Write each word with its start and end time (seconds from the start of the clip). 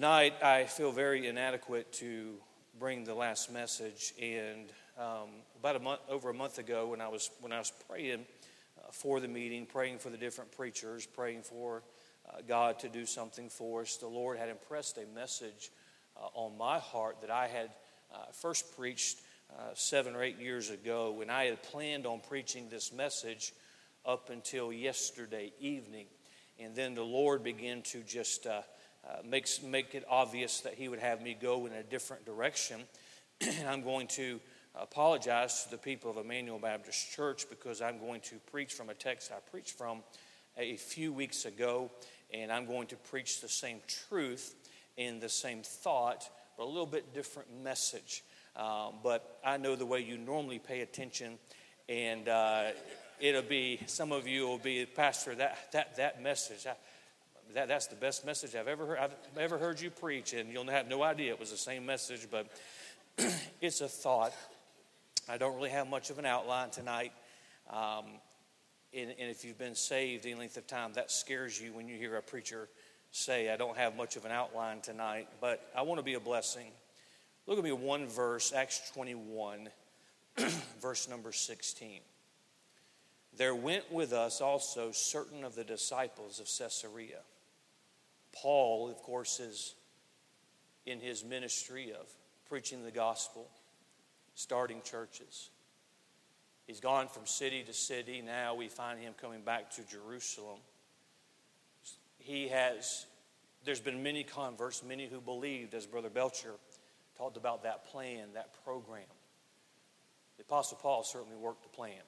Tonight, 0.00 0.42
I 0.42 0.64
feel 0.64 0.92
very 0.92 1.26
inadequate 1.26 1.92
to 1.98 2.32
bring 2.78 3.04
the 3.04 3.12
last 3.12 3.52
message. 3.52 4.14
And 4.18 4.72
um, 4.98 5.28
about 5.58 5.76
a 5.76 5.78
month, 5.78 6.00
over 6.08 6.30
a 6.30 6.34
month 6.34 6.56
ago, 6.56 6.86
when 6.86 7.02
I 7.02 7.08
was 7.08 7.28
when 7.42 7.52
I 7.52 7.58
was 7.58 7.70
praying 7.86 8.24
uh, 8.78 8.92
for 8.92 9.20
the 9.20 9.28
meeting, 9.28 9.66
praying 9.66 9.98
for 9.98 10.08
the 10.08 10.16
different 10.16 10.52
preachers, 10.52 11.04
praying 11.04 11.42
for 11.42 11.82
uh, 12.26 12.38
God 12.48 12.78
to 12.78 12.88
do 12.88 13.04
something 13.04 13.50
for 13.50 13.82
us, 13.82 13.98
the 13.98 14.06
Lord 14.06 14.38
had 14.38 14.48
impressed 14.48 14.96
a 14.96 15.04
message 15.14 15.70
uh, 16.16 16.28
on 16.32 16.56
my 16.56 16.78
heart 16.78 17.20
that 17.20 17.30
I 17.30 17.48
had 17.48 17.68
uh, 18.10 18.32
first 18.32 18.74
preached 18.74 19.18
uh, 19.52 19.74
seven 19.74 20.16
or 20.16 20.22
eight 20.22 20.38
years 20.38 20.70
ago, 20.70 21.12
when 21.12 21.28
I 21.28 21.44
had 21.44 21.62
planned 21.62 22.06
on 22.06 22.20
preaching 22.26 22.70
this 22.70 22.90
message 22.90 23.52
up 24.06 24.30
until 24.30 24.72
yesterday 24.72 25.52
evening, 25.60 26.06
and 26.58 26.74
then 26.74 26.94
the 26.94 27.02
Lord 27.04 27.44
began 27.44 27.82
to 27.82 28.00
just 28.00 28.46
uh, 29.08 29.16
makes 29.24 29.62
make 29.62 29.94
it 29.94 30.04
obvious 30.08 30.60
that 30.60 30.74
He 30.74 30.88
would 30.88 30.98
have 30.98 31.22
me 31.22 31.36
go 31.40 31.66
in 31.66 31.72
a 31.72 31.82
different 31.82 32.24
direction, 32.24 32.82
and 33.40 33.68
I'm 33.68 33.82
going 33.82 34.06
to 34.08 34.40
apologize 34.74 35.64
to 35.64 35.70
the 35.70 35.78
people 35.78 36.10
of 36.10 36.16
Emmanuel 36.16 36.58
Baptist 36.58 37.12
Church 37.12 37.48
because 37.48 37.82
I'm 37.82 37.98
going 37.98 38.20
to 38.22 38.36
preach 38.50 38.72
from 38.72 38.88
a 38.88 38.94
text 38.94 39.32
I 39.32 39.40
preached 39.50 39.76
from 39.76 40.02
a 40.56 40.76
few 40.76 41.12
weeks 41.12 41.44
ago, 41.44 41.90
and 42.32 42.52
I'm 42.52 42.66
going 42.66 42.86
to 42.88 42.96
preach 42.96 43.40
the 43.40 43.48
same 43.48 43.80
truth 44.08 44.54
in 44.96 45.20
the 45.20 45.28
same 45.28 45.62
thought, 45.62 46.28
but 46.56 46.64
a 46.64 46.66
little 46.66 46.86
bit 46.86 47.14
different 47.14 47.48
message. 47.62 48.22
Um, 48.56 48.94
but 49.02 49.38
I 49.44 49.56
know 49.56 49.76
the 49.76 49.86
way 49.86 50.00
you 50.00 50.18
normally 50.18 50.58
pay 50.58 50.80
attention, 50.80 51.38
and 51.88 52.28
uh, 52.28 52.64
it'll 53.20 53.42
be 53.42 53.80
some 53.86 54.12
of 54.12 54.26
you 54.26 54.46
will 54.46 54.58
be 54.58 54.84
pastor 54.86 55.34
that 55.36 55.72
that 55.72 55.96
that 55.96 56.22
message. 56.22 56.66
I, 56.66 56.74
that, 57.54 57.68
that's 57.68 57.86
the 57.86 57.96
best 57.96 58.24
message 58.24 58.54
I've 58.54 58.68
ever 58.68 58.86
heard. 58.86 58.98
I've 58.98 59.38
ever 59.38 59.58
heard 59.58 59.80
you 59.80 59.90
preach, 59.90 60.32
and 60.32 60.52
you'll 60.52 60.66
have 60.66 60.88
no 60.88 61.02
idea 61.02 61.32
it 61.32 61.40
was 61.40 61.50
the 61.50 61.56
same 61.56 61.86
message, 61.86 62.28
but 62.30 62.46
it's 63.60 63.80
a 63.80 63.88
thought 63.88 64.32
I 65.28 65.38
don't 65.38 65.54
really 65.54 65.70
have 65.70 65.88
much 65.88 66.10
of 66.10 66.18
an 66.18 66.26
outline 66.26 66.70
tonight. 66.70 67.12
Um, 67.70 68.04
and, 68.92 69.10
and, 69.10 69.30
if 69.30 69.44
you've 69.44 69.58
been 69.58 69.76
saved 69.76 70.26
any 70.26 70.34
length 70.34 70.56
of 70.56 70.66
time, 70.66 70.94
that 70.94 71.12
scares 71.12 71.60
you 71.60 71.72
when 71.72 71.86
you 71.86 71.96
hear 71.96 72.16
a 72.16 72.22
preacher 72.22 72.68
say, 73.12 73.48
I 73.52 73.56
don't 73.56 73.76
have 73.76 73.96
much 73.96 74.16
of 74.16 74.24
an 74.24 74.32
outline 74.32 74.80
tonight, 74.80 75.28
but 75.40 75.70
I 75.76 75.82
want 75.82 75.98
to 76.00 76.04
be 76.04 76.14
a 76.14 76.20
blessing. 76.20 76.66
Look 77.46 77.58
at 77.58 77.64
me 77.64 77.70
one 77.72 78.08
verse, 78.08 78.52
Acts 78.52 78.90
21, 78.92 79.68
verse 80.80 81.08
number 81.08 81.30
16. 81.30 82.00
There 83.36 83.54
went 83.54 83.92
with 83.92 84.12
us 84.12 84.40
also 84.40 84.90
certain 84.90 85.44
of 85.44 85.54
the 85.54 85.64
disciples 85.64 86.40
of 86.40 86.46
Caesarea. 86.46 87.20
Paul, 88.32 88.90
of 88.90 88.96
course, 88.98 89.40
is 89.40 89.74
in 90.86 91.00
his 91.00 91.24
ministry 91.24 91.92
of 91.92 92.06
preaching 92.48 92.84
the 92.84 92.90
gospel 92.90 93.48
starting 94.34 94.80
churches. 94.82 95.50
He's 96.66 96.80
gone 96.80 97.08
from 97.08 97.26
city 97.26 97.62
to 97.64 97.72
city. 97.72 98.22
Now 98.22 98.54
we 98.54 98.68
find 98.68 98.98
him 98.98 99.12
coming 99.20 99.42
back 99.42 99.70
to 99.72 99.82
Jerusalem. 99.82 100.58
He 102.18 102.48
has, 102.48 103.06
there's 103.64 103.80
been 103.80 104.02
many 104.02 104.24
converts, 104.24 104.82
many 104.86 105.06
who 105.06 105.20
believed, 105.20 105.74
as 105.74 105.86
Brother 105.86 106.10
Belcher 106.10 106.54
talked 107.18 107.36
about 107.36 107.64
that 107.64 107.86
plan, 107.86 108.28
that 108.34 108.54
program. 108.64 109.02
The 110.36 110.44
Apostle 110.44 110.78
Paul 110.80 111.02
certainly 111.02 111.36
worked 111.36 111.64
the 111.64 111.68
plan. 111.68 112.02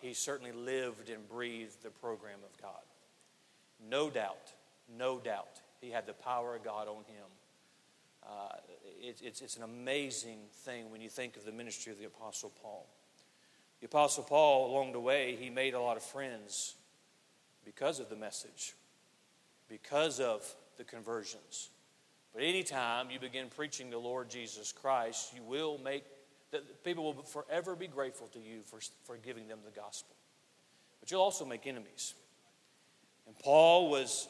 He 0.00 0.12
certainly 0.12 0.52
lived 0.52 1.08
and 1.08 1.28
breathed 1.28 1.82
the 1.82 1.90
program 1.90 2.38
of 2.44 2.60
God. 2.60 2.82
No 3.88 4.10
doubt, 4.10 4.52
no 4.98 5.18
doubt, 5.18 5.60
he 5.80 5.90
had 5.90 6.06
the 6.06 6.12
power 6.12 6.56
of 6.56 6.64
God 6.64 6.88
on 6.88 7.04
him 7.04 7.26
uh, 8.26 8.56
it, 9.00 9.20
it's, 9.22 9.40
it's 9.40 9.56
an 9.56 9.62
amazing 9.62 10.38
thing 10.64 10.90
when 10.90 11.00
you 11.00 11.08
think 11.08 11.36
of 11.36 11.44
the 11.44 11.52
ministry 11.52 11.92
of 11.92 11.98
the 11.98 12.06
Apostle 12.06 12.52
Paul. 12.62 12.86
The 13.80 13.86
Apostle 13.86 14.24
Paul, 14.24 14.70
along 14.70 14.92
the 14.92 15.00
way, 15.00 15.36
he 15.38 15.50
made 15.50 15.74
a 15.74 15.80
lot 15.80 15.96
of 15.96 16.02
friends 16.02 16.74
because 17.64 18.00
of 18.00 18.08
the 18.08 18.16
message, 18.16 18.74
because 19.68 20.20
of 20.20 20.42
the 20.78 20.84
conversions. 20.84 21.70
But 22.32 22.42
anytime 22.42 23.10
you 23.10 23.20
begin 23.20 23.48
preaching 23.54 23.90
the 23.90 23.98
Lord 23.98 24.30
Jesus 24.30 24.72
Christ, 24.72 25.34
you 25.34 25.42
will 25.42 25.78
make 25.78 26.04
that 26.50 26.82
people 26.82 27.04
will 27.04 27.22
forever 27.22 27.76
be 27.76 27.88
grateful 27.88 28.28
to 28.28 28.38
you 28.38 28.60
for, 28.64 28.78
for 29.04 29.16
giving 29.16 29.48
them 29.48 29.58
the 29.64 29.70
gospel. 29.70 30.14
But 31.00 31.10
you'll 31.10 31.20
also 31.20 31.44
make 31.44 31.66
enemies. 31.66 32.14
And 33.26 33.38
Paul 33.38 33.90
was 33.90 34.28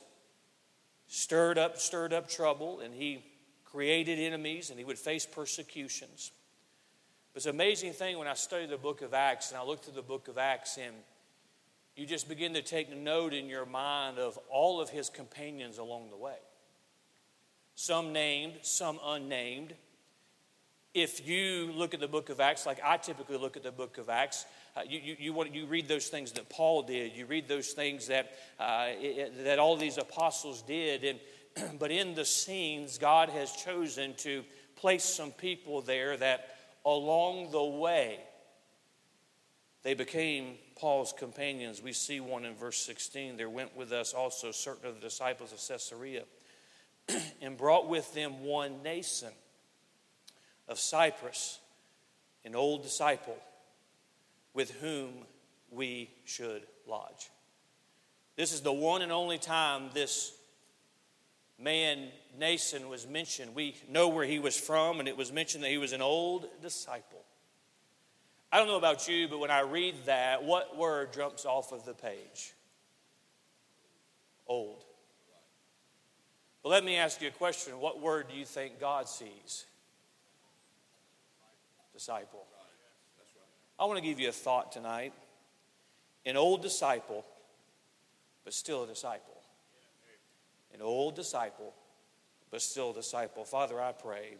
stirred 1.06 1.58
up, 1.58 1.78
stirred 1.78 2.12
up 2.12 2.28
trouble, 2.28 2.80
and 2.80 2.94
he 2.94 3.24
created 3.64 4.18
enemies 4.18 4.70
and 4.70 4.78
he 4.78 4.84
would 4.84 4.98
face 4.98 5.26
persecutions. 5.26 6.30
It's 7.34 7.46
an 7.46 7.50
amazing 7.50 7.92
thing 7.92 8.18
when 8.18 8.28
I 8.28 8.34
study 8.34 8.66
the 8.66 8.76
book 8.76 9.02
of 9.02 9.12
Acts 9.12 9.50
and 9.50 9.58
I 9.58 9.64
look 9.64 9.82
through 9.82 9.94
the 9.94 10.02
book 10.02 10.28
of 10.28 10.38
Acts 10.38 10.78
and 10.78 10.94
you 11.96 12.06
just 12.06 12.28
begin 12.28 12.54
to 12.54 12.62
take 12.62 12.94
note 12.96 13.34
in 13.34 13.48
your 13.48 13.66
mind 13.66 14.18
of 14.18 14.38
all 14.48 14.80
of 14.80 14.90
his 14.90 15.10
companions 15.10 15.78
along 15.78 16.10
the 16.10 16.16
way. 16.16 16.36
Some 17.74 18.12
named, 18.12 18.54
some 18.62 19.00
unnamed. 19.04 19.74
If 20.92 21.26
you 21.26 21.72
look 21.72 21.94
at 21.94 21.98
the 21.98 22.06
book 22.06 22.28
of 22.28 22.38
Acts, 22.38 22.66
like 22.66 22.78
I 22.84 22.96
typically 22.96 23.36
look 23.36 23.56
at 23.56 23.64
the 23.64 23.72
book 23.72 23.98
of 23.98 24.08
Acts, 24.08 24.46
uh, 24.76 24.80
you, 24.88 24.98
you, 24.98 25.16
you, 25.18 25.32
want, 25.32 25.54
you 25.54 25.66
read 25.66 25.86
those 25.86 26.08
things 26.08 26.32
that 26.32 26.48
Paul 26.48 26.82
did, 26.82 27.16
you 27.16 27.26
read 27.26 27.46
those 27.46 27.72
things 27.72 28.08
that, 28.08 28.32
uh, 28.58 28.86
it, 28.88 29.44
that 29.44 29.58
all 29.60 29.76
these 29.76 29.98
apostles 29.98 30.62
did, 30.62 31.04
and 31.04 31.78
but 31.78 31.92
in 31.92 32.14
the 32.14 32.24
scenes, 32.24 32.98
God 32.98 33.28
has 33.28 33.52
chosen 33.52 34.14
to 34.18 34.42
place 34.76 35.04
some 35.04 35.30
people 35.30 35.80
there 35.80 36.16
that 36.16 36.56
along 36.84 37.52
the 37.52 37.62
way, 37.62 38.18
they 39.84 39.94
became 39.94 40.54
Paul's 40.76 41.12
companions. 41.16 41.80
We 41.80 41.92
see 41.92 42.18
one 42.18 42.44
in 42.44 42.54
verse 42.54 42.78
16. 42.78 43.36
There 43.36 43.50
went 43.50 43.76
with 43.76 43.92
us 43.92 44.12
also 44.12 44.50
certain 44.50 44.88
of 44.88 44.94
the 44.96 45.00
disciples 45.00 45.52
of 45.52 45.60
Caesarea 45.68 46.24
and 47.42 47.56
brought 47.56 47.88
with 47.88 48.12
them 48.14 48.42
one 48.42 48.80
Mnason 48.84 49.30
of 50.66 50.80
Cyprus, 50.80 51.60
an 52.44 52.56
old 52.56 52.82
disciple 52.82 53.36
with 54.54 54.70
whom 54.80 55.10
we 55.70 56.10
should 56.24 56.62
lodge. 56.86 57.30
This 58.36 58.52
is 58.52 58.62
the 58.62 58.72
one 58.72 59.02
and 59.02 59.12
only 59.12 59.38
time 59.38 59.90
this 59.92 60.32
man 61.58 62.08
Mnason 62.38 62.88
was 62.88 63.06
mentioned. 63.06 63.54
We 63.54 63.76
know 63.88 64.08
where 64.08 64.24
he 64.24 64.38
was 64.38 64.58
from, 64.58 64.98
and 65.00 65.08
it 65.08 65.16
was 65.16 65.32
mentioned 65.32 65.62
that 65.64 65.70
he 65.70 65.78
was 65.78 65.92
an 65.92 66.02
old 66.02 66.46
disciple. 66.62 67.22
I 68.50 68.58
don't 68.58 68.68
know 68.68 68.76
about 68.76 69.08
you, 69.08 69.28
but 69.28 69.38
when 69.38 69.50
I 69.50 69.60
read 69.60 69.94
that, 70.06 70.44
what 70.44 70.76
word 70.76 71.12
jumps 71.12 71.44
off 71.44 71.72
of 71.72 71.84
the 71.84 71.94
page? 71.94 72.54
Old. 74.46 74.84
But 76.62 76.68
let 76.68 76.84
me 76.84 76.96
ask 76.96 77.20
you 77.20 77.28
a 77.28 77.32
question. 77.32 77.78
What 77.78 78.00
word 78.00 78.26
do 78.30 78.36
you 78.36 78.44
think 78.44 78.80
God 78.80 79.08
sees? 79.08 79.66
Disciple. 81.92 82.46
I 83.78 83.84
want 83.86 83.98
to 83.98 84.04
give 84.04 84.20
you 84.20 84.28
a 84.28 84.32
thought 84.32 84.72
tonight. 84.72 85.12
An 86.26 86.36
old 86.36 86.62
disciple, 86.62 87.24
but 88.44 88.54
still 88.54 88.84
a 88.84 88.86
disciple 88.86 89.34
an 90.74 90.82
old 90.82 91.14
disciple, 91.14 91.72
but 92.50 92.60
still 92.60 92.90
a 92.90 92.94
disciple. 92.94 93.44
Father, 93.44 93.80
I 93.80 93.92
pray 93.92 94.34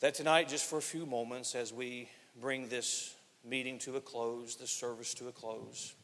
that 0.00 0.14
tonight, 0.14 0.48
just 0.48 0.68
for 0.68 0.78
a 0.78 0.82
few 0.82 1.04
moments, 1.06 1.54
as 1.54 1.72
we 1.72 2.08
bring 2.40 2.68
this 2.68 3.14
meeting 3.44 3.78
to 3.80 3.96
a 3.96 4.00
close, 4.00 4.56
this 4.56 4.70
service 4.70 5.12
to 5.14 5.28
a 5.28 5.32
close, 5.32 5.94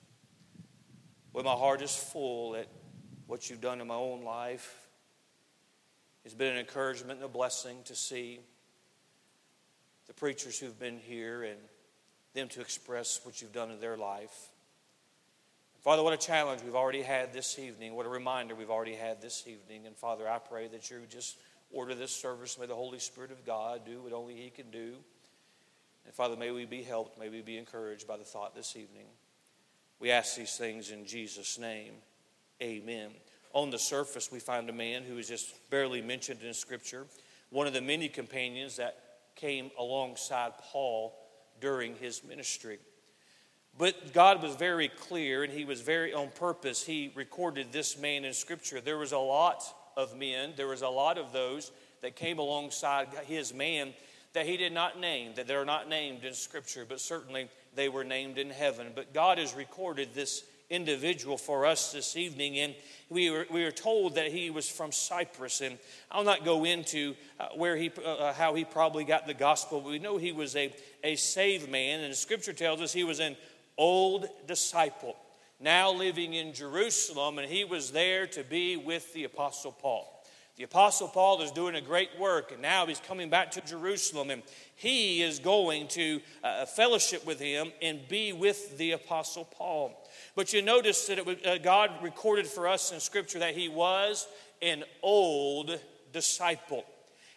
when 1.33 1.47
my 1.47 1.53
heart 1.53 1.81
is 1.81 1.95
full 1.95 2.55
at 2.55 2.69
what 3.27 3.49
you've 3.49 3.61
done 3.61 3.81
in 3.81 3.87
my 3.87 3.95
own 3.95 4.23
life, 4.23 4.89
it's 6.25 6.35
been 6.35 6.53
an 6.53 6.59
encouragement 6.59 7.21
and 7.21 7.25
a 7.25 7.29
blessing 7.29 7.79
to 7.85 7.95
see 7.95 8.41
the 10.09 10.15
preachers 10.15 10.59
who've 10.59 10.79
been 10.79 10.99
here 10.99 11.45
and 11.45 11.59
them 12.35 12.49
to 12.49 12.61
express 12.61 13.21
what 13.23 13.41
you've 13.41 13.53
done 13.53 13.71
in 13.71 13.81
their 13.81 13.97
life. 13.97 14.49
Father, 15.81 16.03
what 16.03 16.13
a 16.13 16.19
challenge 16.19 16.63
we've 16.63 16.75
already 16.75 17.03
had 17.03 17.33
this 17.33 17.59
evening. 17.59 17.95
What 17.95 18.05
a 18.05 18.09
reminder 18.09 18.55
we've 18.55 18.71
already 18.71 18.95
had 18.95 19.23
this 19.23 19.45
evening. 19.47 19.87
And 19.87 19.97
Father, 19.97 20.29
I 20.29 20.39
pray 20.39 20.67
that 20.69 20.91
you 20.91 20.99
just 21.09 21.37
order 21.71 21.95
this 21.95 22.11
service. 22.11 22.59
May 22.59 22.67
the 22.67 22.75
Holy 22.75 22.99
Spirit 22.99 23.31
of 23.31 23.47
God 23.47 23.83
do 23.87 24.03
what 24.03 24.13
only 24.13 24.35
He 24.35 24.51
can 24.51 24.71
do. 24.71 24.95
And 26.05 26.15
Father, 26.15 26.37
may 26.37 26.51
we 26.51 26.65
be 26.65 26.83
helped. 26.83 27.19
May 27.19 27.29
we 27.29 27.43
be 27.43 27.59
encouraged 27.59 28.09
by 28.09 28.17
the 28.17 28.25
thought 28.25 28.55
this 28.55 28.77
evening. 28.77 29.07
We 30.01 30.11
ask 30.11 30.37
these 30.37 30.57
things 30.57 30.91
in 30.91 31.07
Jesus' 31.07 31.59
name. 31.59 31.93
Amen. 32.63 33.11
On 33.53 33.71
the 33.71 33.79
surface, 33.79 34.31
we 34.31 34.41
find 34.41 34.69
a 34.69 34.73
man 34.73 35.03
who 35.05 35.17
is 35.19 35.29
just 35.29 35.55
barely 35.71 36.03
mentioned 36.03 36.43
in 36.43 36.55
Scripture, 36.55 37.07
one 37.51 37.67
of 37.67 37.73
the 37.73 37.81
many 37.81 38.09
companions 38.09 38.77
that 38.77 39.08
came 39.39 39.71
alongside 39.79 40.53
Paul 40.59 41.19
during 41.61 41.97
his 41.97 42.23
ministry. 42.23 42.79
But 43.79 44.13
God 44.13 44.43
was 44.43 44.57
very 44.57 44.89
clear 44.89 45.45
and 45.45 45.53
He 45.53 45.65
was 45.65 45.81
very 45.81 46.13
on 46.13 46.31
purpose. 46.31 46.85
He 46.85 47.13
recorded 47.15 47.69
this 47.71 47.97
man 47.97 48.25
in 48.25 48.35
Scripture. 48.35 48.81
There 48.81 48.99
was 48.99 49.13
a 49.13 49.19
lot 49.19 49.63
of 49.97 50.17
men, 50.17 50.53
there 50.57 50.67
was 50.67 50.83
a 50.83 50.89
lot 50.89 51.17
of 51.17 51.33
those 51.33 51.71
that 52.03 52.17
came 52.17 52.39
alongside 52.39 53.09
his 53.27 53.55
man 53.55 53.95
that 54.33 54.47
he 54.47 54.57
did 54.57 54.73
not 54.73 55.01
name, 55.01 55.33
that 55.35 55.47
they're 55.49 55.65
not 55.65 55.89
named 55.89 56.25
in 56.25 56.35
Scripture, 56.35 56.85
but 56.89 57.01
certainly 57.01 57.49
they 57.75 57.89
were 57.89 58.05
named 58.05 58.39
in 58.39 58.51
heaven. 58.51 58.93
But 58.95 59.15
God 59.15 59.39
has 59.39 59.55
recorded 59.55 60.11
this 60.15 60.45
individual 60.71 61.39
for 61.39 61.65
us 61.65 61.93
this 61.93 62.17
evening, 62.17 62.59
and 62.59 62.75
we 63.09 63.31
were, 63.31 63.47
we 63.51 63.65
were 63.65 63.71
told 63.71 64.17
that 64.17 64.31
he 64.31 64.51
was 64.51 64.69
from 64.69 64.93
Cyprus. 64.93 65.61
And 65.61 65.79
I'll 66.11 66.25
not 66.25 66.45
go 66.45 66.65
into 66.65 67.15
uh, 67.41 67.49
where 67.55 67.77
he, 67.77 67.91
uh, 68.05 68.09
uh, 68.09 68.33
how 68.35 68.55
he 68.55 68.65
probably 68.65 69.05
got 69.05 69.27
the 69.27 69.35
gospel, 69.35 69.81
but 69.81 69.91
we 69.91 69.99
know 69.99 70.19
he 70.19 70.33
was 70.33 70.57
a, 70.57 70.75
a 71.03 71.17
saved 71.17 71.71
man, 71.71 72.01
and 72.01 72.15
Scripture 72.15 72.53
tells 72.53 72.81
us 72.81 72.93
he 72.93 73.05
was 73.05 73.21
an 73.21 73.37
old 73.79 74.29
disciple, 74.47 75.17
now 75.59 75.91
living 75.91 76.35
in 76.35 76.53
Jerusalem, 76.53 77.39
and 77.39 77.49
he 77.49 77.65
was 77.65 77.93
there 77.93 78.27
to 78.29 78.45
be 78.45 78.77
with 78.77 79.13
the 79.15 79.25
Apostle 79.25 79.73
Paul. 79.73 80.18
The 80.59 80.65
Apostle 80.65 81.07
Paul 81.07 81.41
is 81.43 81.53
doing 81.53 81.77
a 81.77 81.81
great 81.81 82.19
work, 82.19 82.51
and 82.51 82.61
now 82.61 82.85
he's 82.85 82.99
coming 82.99 83.31
back 83.31 83.53
to 83.53 83.61
Jerusalem, 83.61 84.31
and 84.31 84.43
he 84.75 85.23
is 85.23 85.39
going 85.39 85.87
to 85.89 86.21
uh, 86.43 86.67
fellowship 86.67 87.25
with 87.25 87.39
him 87.39 87.71
and 87.81 88.01
be 88.09 88.33
with 88.33 88.77
the 88.77 88.91
Apostle 88.91 89.45
Paul. 89.45 89.97
But 90.35 90.53
you 90.53 90.61
notice 90.61 91.07
that 91.07 91.25
was, 91.25 91.37
uh, 91.47 91.59
God 91.63 91.93
recorded 92.03 92.49
for 92.49 92.67
us 92.67 92.91
in 92.91 92.99
Scripture 92.99 93.39
that 93.39 93.55
he 93.55 93.69
was 93.69 94.27
an 94.61 94.83
old 95.01 95.79
disciple. 96.13 96.85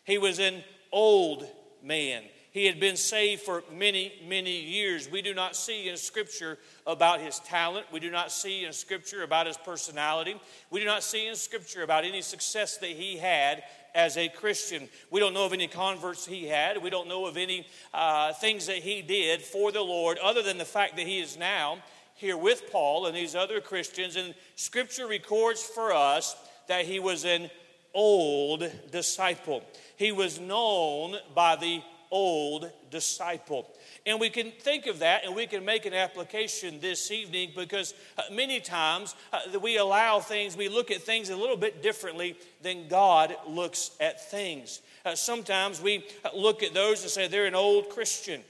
He 0.04 0.18
was 0.18 0.40
an 0.40 0.64
old 0.92 1.48
man. 1.84 2.24
He 2.52 2.66
had 2.66 2.82
been 2.82 2.98
saved 2.98 3.44
for 3.44 3.64
many, 3.74 4.12
many 4.28 4.60
years. 4.60 5.10
We 5.10 5.22
do 5.22 5.34
not 5.34 5.56
see 5.56 5.88
in 5.88 5.96
Scripture 5.96 6.58
about 6.86 7.22
his 7.22 7.40
talent. 7.40 7.86
We 7.94 8.02
do 8.02 8.12
not 8.12 8.30
see 8.30 8.66
in 8.66 8.74
Scripture 8.74 9.24
about 9.24 9.48
his 9.48 9.56
personality. 9.56 10.36
We 10.70 10.82
do 10.82 10.86
not 10.86 11.02
see 11.02 11.28
in 11.28 11.36
Scripture 11.36 11.82
about 11.82 12.04
any 12.04 12.22
success 12.22 12.76
that 12.80 12.90
he 12.90 13.18
had 13.18 13.64
as 13.96 14.18
a 14.18 14.28
Christian. 14.28 14.90
We 15.10 15.22
don't 15.22 15.34
know 15.34 15.46
of 15.46 15.54
any 15.54 15.68
converts 15.68 16.26
he 16.26 16.46
had. 16.46 16.84
We 16.84 16.90
don't 16.90 17.08
know 17.08 17.26
of 17.26 17.38
any 17.38 17.68
uh, 17.94 18.34
things 18.34 18.68
that 18.68 18.78
he 18.78 19.02
did 19.02 19.42
for 19.42 19.72
the 19.72 19.82
Lord, 19.82 20.18
other 20.18 20.42
than 20.42 20.58
the 20.58 20.66
fact 20.66 20.98
that 20.98 21.08
he 21.08 21.22
is 21.22 21.38
now 21.38 21.78
here 22.16 22.38
with 22.38 22.70
Paul 22.70 23.06
and 23.06 23.16
these 23.16 23.34
other 23.34 23.62
Christians. 23.62 24.18
And 24.18 24.36
Scripture 24.58 25.08
records 25.08 25.64
for 25.64 25.94
us 25.94 26.36
that 26.68 26.86
he 26.86 27.00
was 27.00 27.24
an 27.24 27.50
old 27.94 28.70
disciple. 28.92 29.64
He 29.96 30.12
was 30.12 30.38
known 30.38 31.16
by 31.34 31.56
the 31.56 31.82
old 32.12 32.70
disciple. 32.90 33.68
And 34.06 34.20
we 34.20 34.30
can 34.30 34.52
think 34.52 34.88
of 34.88 35.00
that 35.00 35.24
and 35.26 35.36
we 35.36 35.48
can 35.48 35.64
make 35.64 35.86
an 35.86 35.94
application 35.94 36.80
this 36.80 37.12
evening 37.12 37.52
because 37.56 37.94
uh, 38.18 38.24
many 38.32 38.60
times 38.60 39.16
uh, 39.32 39.60
we 39.60 39.78
allow 39.78 40.20
things, 40.20 40.58
we 40.58 40.70
look 40.70 40.92
at 40.92 41.02
things 41.02 41.30
a 41.30 41.36
little 41.36 41.58
bit 41.58 41.82
differently 41.82 42.38
than 42.62 42.88
God 42.88 43.36
looks 43.48 43.92
at 44.00 44.30
things. 44.30 44.82
Uh, 45.06 45.16
sometimes 45.16 45.82
we 45.82 46.06
look 46.36 46.64
at 46.64 46.74
those 46.74 47.02
and 47.02 47.12
say 47.12 47.28
they're 47.28 47.46
an 47.46 47.56
old 47.56 47.90
Christian 47.90 48.42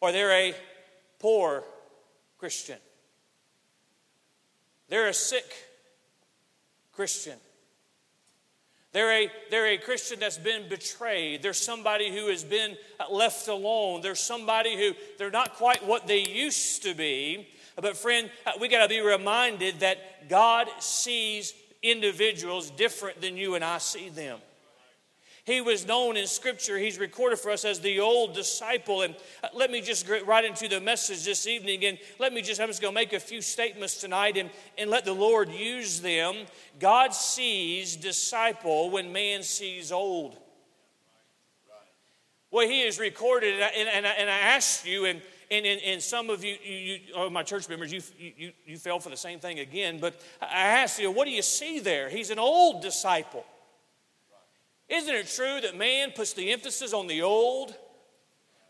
or 0.00 0.12
they're 0.12 0.32
a 0.32 0.54
poor 1.18 1.64
Christian. 2.38 2.78
They're 4.88 5.08
a 5.08 5.14
sick 5.14 5.52
Christian. 6.92 7.38
They're 8.92 9.24
a, 9.24 9.30
they're 9.50 9.72
a 9.72 9.78
Christian 9.78 10.18
that's 10.18 10.38
been 10.38 10.68
betrayed. 10.68 11.42
There's 11.42 11.60
somebody 11.60 12.10
who 12.10 12.28
has 12.28 12.42
been 12.42 12.76
left 13.10 13.46
alone. 13.48 14.00
There's 14.00 14.20
somebody 14.20 14.76
who 14.76 14.94
they're 15.18 15.30
not 15.30 15.54
quite 15.54 15.84
what 15.84 16.06
they 16.06 16.20
used 16.20 16.82
to 16.84 16.94
be. 16.94 17.48
But, 17.76 17.96
friend, 17.96 18.30
uh, 18.46 18.52
we 18.60 18.68
got 18.68 18.82
to 18.82 18.88
be 18.88 19.00
reminded 19.00 19.80
that 19.80 20.28
God 20.28 20.68
sees 20.80 21.54
individuals 21.82 22.70
different 22.70 23.20
than 23.20 23.36
you 23.36 23.54
and 23.54 23.64
I 23.64 23.78
see 23.78 24.08
them. 24.08 24.38
He 25.48 25.62
was 25.62 25.86
known 25.86 26.18
in 26.18 26.26
Scripture, 26.26 26.76
he's 26.76 26.98
recorded 26.98 27.38
for 27.38 27.50
us 27.50 27.64
as 27.64 27.80
the 27.80 28.00
old 28.00 28.34
disciple. 28.34 29.00
And 29.00 29.16
uh, 29.42 29.48
let 29.54 29.70
me 29.70 29.80
just 29.80 30.06
get 30.06 30.26
right 30.26 30.44
into 30.44 30.68
the 30.68 30.78
message 30.78 31.24
this 31.24 31.46
evening. 31.46 31.86
And 31.86 31.98
let 32.18 32.34
me 32.34 32.42
just, 32.42 32.60
I'm 32.60 32.68
just 32.68 32.82
going 32.82 32.92
to 32.92 32.94
make 32.94 33.14
a 33.14 33.18
few 33.18 33.40
statements 33.40 33.98
tonight 33.98 34.36
and, 34.36 34.50
and 34.76 34.90
let 34.90 35.06
the 35.06 35.14
Lord 35.14 35.48
use 35.48 36.02
them. 36.02 36.36
God 36.78 37.14
sees 37.14 37.96
disciple 37.96 38.90
when 38.90 39.10
man 39.10 39.42
sees 39.42 39.90
old. 39.90 40.36
Well, 42.50 42.68
he 42.68 42.82
is 42.82 42.98
recorded, 42.98 43.54
and, 43.54 43.88
and, 43.88 44.04
and 44.04 44.28
I 44.28 44.38
asked 44.38 44.86
you, 44.86 45.06
and, 45.06 45.22
and, 45.50 45.64
and, 45.64 46.02
some 46.02 46.28
of 46.28 46.44
you, 46.44 46.56
you, 46.62 46.74
you 46.74 47.00
oh, 47.14 47.30
my 47.30 47.42
church 47.42 47.70
members, 47.70 47.90
you, 47.90 48.02
you, 48.18 48.52
you 48.66 48.76
fell 48.76 49.00
for 49.00 49.08
the 49.08 49.16
same 49.16 49.38
thing 49.38 49.60
again. 49.60 49.98
But 49.98 50.20
I 50.42 50.66
asked 50.66 50.98
you, 50.98 51.10
what 51.10 51.24
do 51.24 51.30
you 51.30 51.42
see 51.42 51.80
there? 51.80 52.10
He's 52.10 52.28
an 52.28 52.38
old 52.38 52.82
disciple. 52.82 53.46
Isn't 54.88 55.14
it 55.14 55.28
true 55.28 55.60
that 55.60 55.76
man 55.76 56.12
puts 56.12 56.32
the 56.32 56.50
emphasis 56.50 56.92
on 56.92 57.06
the 57.06 57.22
old? 57.22 57.74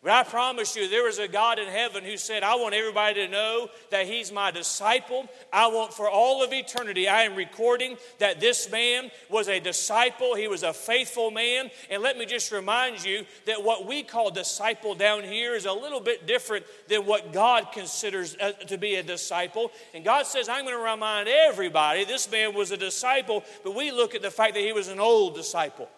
But 0.00 0.12
I 0.12 0.22
promise 0.22 0.76
you, 0.76 0.88
there 0.88 1.08
is 1.08 1.18
a 1.18 1.26
God 1.26 1.58
in 1.58 1.66
heaven 1.66 2.04
who 2.04 2.16
said, 2.16 2.44
I 2.44 2.54
want 2.54 2.72
everybody 2.72 3.26
to 3.26 3.28
know 3.28 3.68
that 3.90 4.06
He's 4.06 4.30
my 4.30 4.52
disciple. 4.52 5.28
I 5.52 5.66
want 5.66 5.92
for 5.92 6.08
all 6.08 6.42
of 6.44 6.52
eternity, 6.52 7.08
I 7.08 7.22
am 7.22 7.34
recording 7.34 7.96
that 8.20 8.38
this 8.38 8.70
man 8.70 9.10
was 9.28 9.48
a 9.48 9.58
disciple. 9.58 10.36
He 10.36 10.46
was 10.46 10.62
a 10.62 10.72
faithful 10.72 11.32
man. 11.32 11.70
And 11.90 12.00
let 12.00 12.16
me 12.16 12.26
just 12.26 12.52
remind 12.52 13.04
you 13.04 13.26
that 13.46 13.64
what 13.64 13.86
we 13.86 14.04
call 14.04 14.30
disciple 14.30 14.94
down 14.94 15.24
here 15.24 15.56
is 15.56 15.66
a 15.66 15.72
little 15.72 16.00
bit 16.00 16.28
different 16.28 16.64
than 16.86 17.04
what 17.04 17.32
God 17.32 17.72
considers 17.72 18.36
uh, 18.40 18.52
to 18.68 18.78
be 18.78 18.94
a 18.94 19.02
disciple. 19.02 19.72
And 19.94 20.04
God 20.04 20.26
says, 20.26 20.48
I'm 20.48 20.64
going 20.64 20.76
to 20.76 20.92
remind 20.92 21.28
everybody 21.28 22.04
this 22.04 22.30
man 22.30 22.54
was 22.54 22.70
a 22.70 22.76
disciple, 22.76 23.42
but 23.64 23.74
we 23.74 23.90
look 23.90 24.14
at 24.14 24.22
the 24.22 24.30
fact 24.30 24.54
that 24.54 24.62
he 24.62 24.72
was 24.72 24.86
an 24.86 25.00
old 25.00 25.34
disciple. 25.34 25.88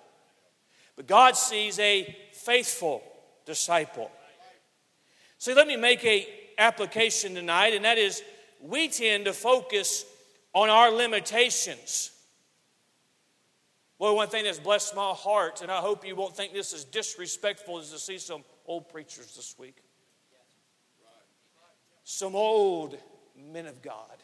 But 1.00 1.06
God 1.06 1.34
sees 1.34 1.78
a 1.78 2.14
faithful 2.34 3.02
disciple. 3.46 4.10
So 5.38 5.54
let 5.54 5.66
me 5.66 5.76
make 5.76 6.04
a 6.04 6.28
application 6.58 7.34
tonight, 7.34 7.72
and 7.72 7.86
that 7.86 7.96
is 7.96 8.22
we 8.60 8.86
tend 8.88 9.24
to 9.24 9.32
focus 9.32 10.04
on 10.52 10.68
our 10.68 10.90
limitations. 10.90 12.10
Well, 13.98 14.14
one 14.14 14.28
thing 14.28 14.44
that's 14.44 14.58
blessed 14.58 14.94
my 14.94 15.12
heart, 15.12 15.62
and 15.62 15.70
I 15.70 15.78
hope 15.78 16.06
you 16.06 16.14
won't 16.14 16.36
think 16.36 16.52
this 16.52 16.74
is 16.74 16.84
disrespectful, 16.84 17.78
is 17.78 17.90
to 17.92 17.98
see 17.98 18.18
some 18.18 18.44
old 18.66 18.90
preachers 18.90 19.34
this 19.34 19.54
week. 19.58 19.78
Some 22.04 22.36
old 22.36 22.98
men 23.50 23.64
of 23.64 23.80
God. 23.80 24.22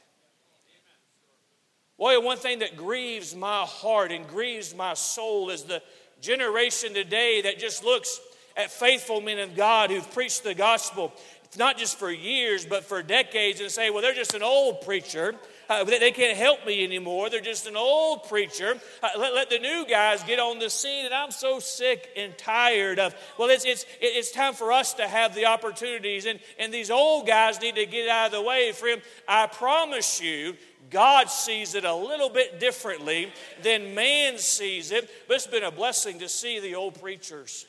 Boy, 1.96 2.20
one 2.20 2.36
thing 2.36 2.58
that 2.58 2.76
grieves 2.76 3.34
my 3.34 3.62
heart 3.62 4.12
and 4.12 4.28
grieves 4.28 4.74
my 4.74 4.92
soul 4.92 5.48
is 5.48 5.62
the 5.62 5.80
generation 6.20 6.94
today 6.94 7.42
that 7.42 7.58
just 7.58 7.84
looks 7.84 8.20
at 8.56 8.70
faithful 8.70 9.20
men 9.20 9.38
of 9.38 9.54
God 9.54 9.90
who've 9.90 10.12
preached 10.12 10.42
the 10.42 10.54
gospel, 10.54 11.12
not 11.58 11.76
just 11.76 11.98
for 11.98 12.10
years, 12.10 12.64
but 12.64 12.84
for 12.84 13.02
decades, 13.02 13.60
and 13.60 13.70
say, 13.70 13.90
well, 13.90 14.02
they're 14.02 14.14
just 14.14 14.34
an 14.34 14.42
old 14.42 14.80
preacher. 14.82 15.34
Uh, 15.68 15.84
they 15.84 16.12
can't 16.12 16.36
help 16.36 16.64
me 16.64 16.84
anymore. 16.84 17.28
They're 17.28 17.40
just 17.40 17.66
an 17.66 17.76
old 17.76 18.28
preacher. 18.28 18.78
Uh, 19.02 19.08
let, 19.18 19.34
let, 19.34 19.50
the 19.50 19.58
new 19.58 19.84
guys 19.88 20.22
get 20.22 20.38
on 20.38 20.58
the 20.58 20.70
scene, 20.70 21.04
and 21.04 21.14
I'm 21.14 21.32
so 21.32 21.58
sick 21.58 22.08
and 22.16 22.36
tired 22.38 22.98
of. 22.98 23.14
Well, 23.36 23.50
it's, 23.50 23.64
it's, 23.64 23.84
it's 24.00 24.30
time 24.30 24.54
for 24.54 24.72
us 24.72 24.94
to 24.94 25.08
have 25.08 25.34
the 25.34 25.46
opportunities, 25.46 26.24
and, 26.26 26.38
and 26.58 26.72
these 26.72 26.90
old 26.90 27.26
guys 27.26 27.60
need 27.60 27.74
to 27.74 27.86
get 27.86 28.08
out 28.08 28.26
of 28.26 28.32
the 28.32 28.42
way. 28.42 28.70
Friend, 28.72 29.02
I 29.26 29.48
promise 29.48 30.20
you, 30.20 30.56
God 30.90 31.30
sees 31.30 31.74
it 31.74 31.84
a 31.84 31.94
little 31.94 32.28
bit 32.28 32.60
differently 32.60 33.32
than 33.62 33.94
man 33.94 34.38
sees 34.38 34.92
it, 34.92 35.10
but 35.26 35.34
it's 35.34 35.46
been 35.46 35.64
a 35.64 35.70
blessing 35.70 36.18
to 36.20 36.28
see 36.28 36.60
the 36.60 36.74
old 36.74 37.00
preachers. 37.00 37.66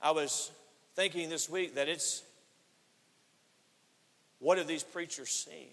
I 0.00 0.12
was 0.12 0.50
thinking 0.94 1.28
this 1.28 1.50
week 1.50 1.74
that 1.74 1.88
it's 1.88 2.22
what 4.38 4.58
have 4.58 4.68
these 4.68 4.84
preachers 4.84 5.30
seen? 5.30 5.68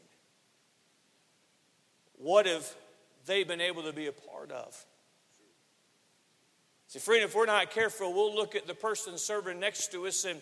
What 2.17 2.45
have 2.45 2.67
they 3.25 3.43
been 3.43 3.61
able 3.61 3.83
to 3.83 3.93
be 3.93 4.07
a 4.07 4.11
part 4.11 4.51
of? 4.51 4.85
See, 6.87 6.99
friend, 6.99 7.23
if 7.23 7.35
we're 7.35 7.45
not 7.45 7.71
careful, 7.71 8.13
we'll 8.13 8.33
look 8.33 8.55
at 8.55 8.67
the 8.67 8.73
person 8.73 9.17
serving 9.17 9.59
next 9.59 9.91
to 9.91 10.07
us 10.07 10.25
and 10.25 10.41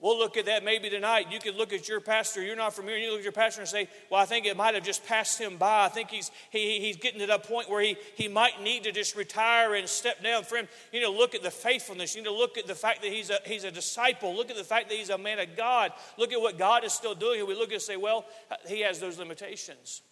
We'll 0.00 0.18
look 0.18 0.36
at 0.36 0.46
that 0.46 0.64
maybe 0.64 0.90
tonight. 0.90 1.28
You 1.30 1.38
could 1.38 1.54
look 1.54 1.72
at 1.72 1.88
your 1.88 2.00
pastor. 2.00 2.42
You're 2.42 2.56
not 2.56 2.74
from 2.74 2.88
here. 2.88 2.98
You 2.98 3.10
look 3.10 3.20
at 3.20 3.24
your 3.24 3.32
pastor 3.32 3.60
and 3.60 3.70
say, 3.70 3.88
Well, 4.10 4.20
I 4.20 4.26
think 4.26 4.44
it 4.44 4.56
might 4.56 4.74
have 4.74 4.84
just 4.84 5.06
passed 5.06 5.40
him 5.40 5.56
by. 5.56 5.84
I 5.84 5.88
think 5.88 6.10
he's, 6.10 6.30
he, 6.50 6.80
he's 6.80 6.96
getting 6.96 7.20
to 7.20 7.26
that 7.28 7.44
point 7.44 7.70
where 7.70 7.80
he, 7.80 7.96
he 8.16 8.28
might 8.28 8.60
need 8.60 8.84
to 8.84 8.92
just 8.92 9.16
retire 9.16 9.74
and 9.74 9.88
step 9.88 10.22
down. 10.22 10.42
Friend, 10.42 10.68
you 10.92 11.00
know, 11.00 11.12
look 11.12 11.34
at 11.34 11.42
the 11.42 11.50
faithfulness. 11.50 12.14
You 12.14 12.22
need 12.22 12.28
to 12.28 12.34
look 12.34 12.58
at 12.58 12.66
the 12.66 12.74
fact 12.74 13.02
that 13.02 13.12
he's 13.12 13.30
a, 13.30 13.38
he's 13.46 13.64
a 13.64 13.70
disciple. 13.70 14.34
Look 14.34 14.50
at 14.50 14.56
the 14.56 14.64
fact 14.64 14.88
that 14.88 14.96
he's 14.96 15.10
a 15.10 15.16
man 15.18 15.38
of 15.38 15.56
God. 15.56 15.92
Look 16.18 16.32
at 16.32 16.40
what 16.40 16.58
God 16.58 16.84
is 16.84 16.92
still 16.92 17.14
doing. 17.14 17.38
And 17.38 17.48
we 17.48 17.54
look 17.54 17.72
and 17.72 17.80
say, 17.80 17.96
Well, 17.96 18.26
he 18.66 18.80
has 18.80 18.98
those 18.98 19.18
limitations. 19.18 20.02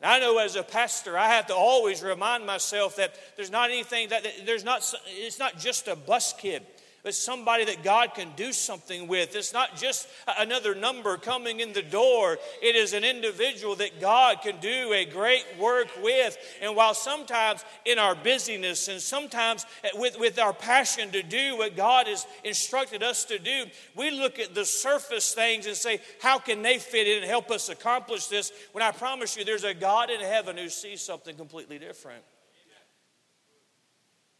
And 0.00 0.12
I 0.12 0.20
know 0.20 0.38
as 0.38 0.54
a 0.54 0.62
pastor, 0.62 1.16
I 1.16 1.28
have 1.28 1.46
to 1.46 1.54
always 1.54 2.02
remind 2.02 2.44
myself 2.44 2.96
that 2.96 3.14
there's 3.36 3.50
not 3.50 3.70
anything 3.70 4.10
that 4.10 4.24
there's 4.44 4.64
not, 4.64 4.88
it's 5.06 5.38
not 5.38 5.58
just 5.58 5.88
a 5.88 5.96
bus 5.96 6.34
kid 6.34 6.62
but 7.04 7.14
somebody 7.14 7.66
that 7.66 7.84
God 7.84 8.14
can 8.14 8.30
do 8.34 8.50
something 8.50 9.06
with. 9.06 9.36
It's 9.36 9.52
not 9.52 9.76
just 9.76 10.08
another 10.38 10.74
number 10.74 11.18
coming 11.18 11.60
in 11.60 11.74
the 11.74 11.82
door, 11.82 12.38
it 12.62 12.74
is 12.74 12.94
an 12.94 13.04
individual 13.04 13.76
that 13.76 14.00
God 14.00 14.40
can 14.42 14.58
do 14.58 14.92
a 14.94 15.04
great 15.04 15.44
work 15.60 15.88
with. 16.02 16.36
And 16.62 16.74
while 16.74 16.94
sometimes 16.94 17.62
in 17.84 17.98
our 17.98 18.14
busyness 18.14 18.88
and 18.88 19.02
sometimes 19.02 19.66
with, 19.94 20.18
with 20.18 20.38
our 20.38 20.54
passion 20.54 21.10
to 21.10 21.22
do 21.22 21.58
what 21.58 21.76
God 21.76 22.06
has 22.06 22.26
instructed 22.42 23.02
us 23.02 23.26
to 23.26 23.38
do, 23.38 23.66
we 23.94 24.10
look 24.10 24.38
at 24.38 24.54
the 24.54 24.64
surface 24.64 25.34
things 25.34 25.66
and 25.66 25.76
say, 25.76 26.00
How 26.22 26.38
can 26.38 26.62
they 26.62 26.78
fit 26.78 27.06
in 27.06 27.18
and 27.18 27.30
help 27.30 27.50
us 27.50 27.68
accomplish 27.68 28.28
this? 28.28 28.50
When 28.72 28.82
I 28.82 28.92
promise 28.92 29.36
you, 29.36 29.44
there's 29.44 29.64
a 29.64 29.74
God 29.74 30.08
in 30.08 30.20
heaven 30.20 30.56
who 30.56 30.70
sees 30.70 31.02
something 31.02 31.36
completely 31.36 31.78
different. 31.78 32.24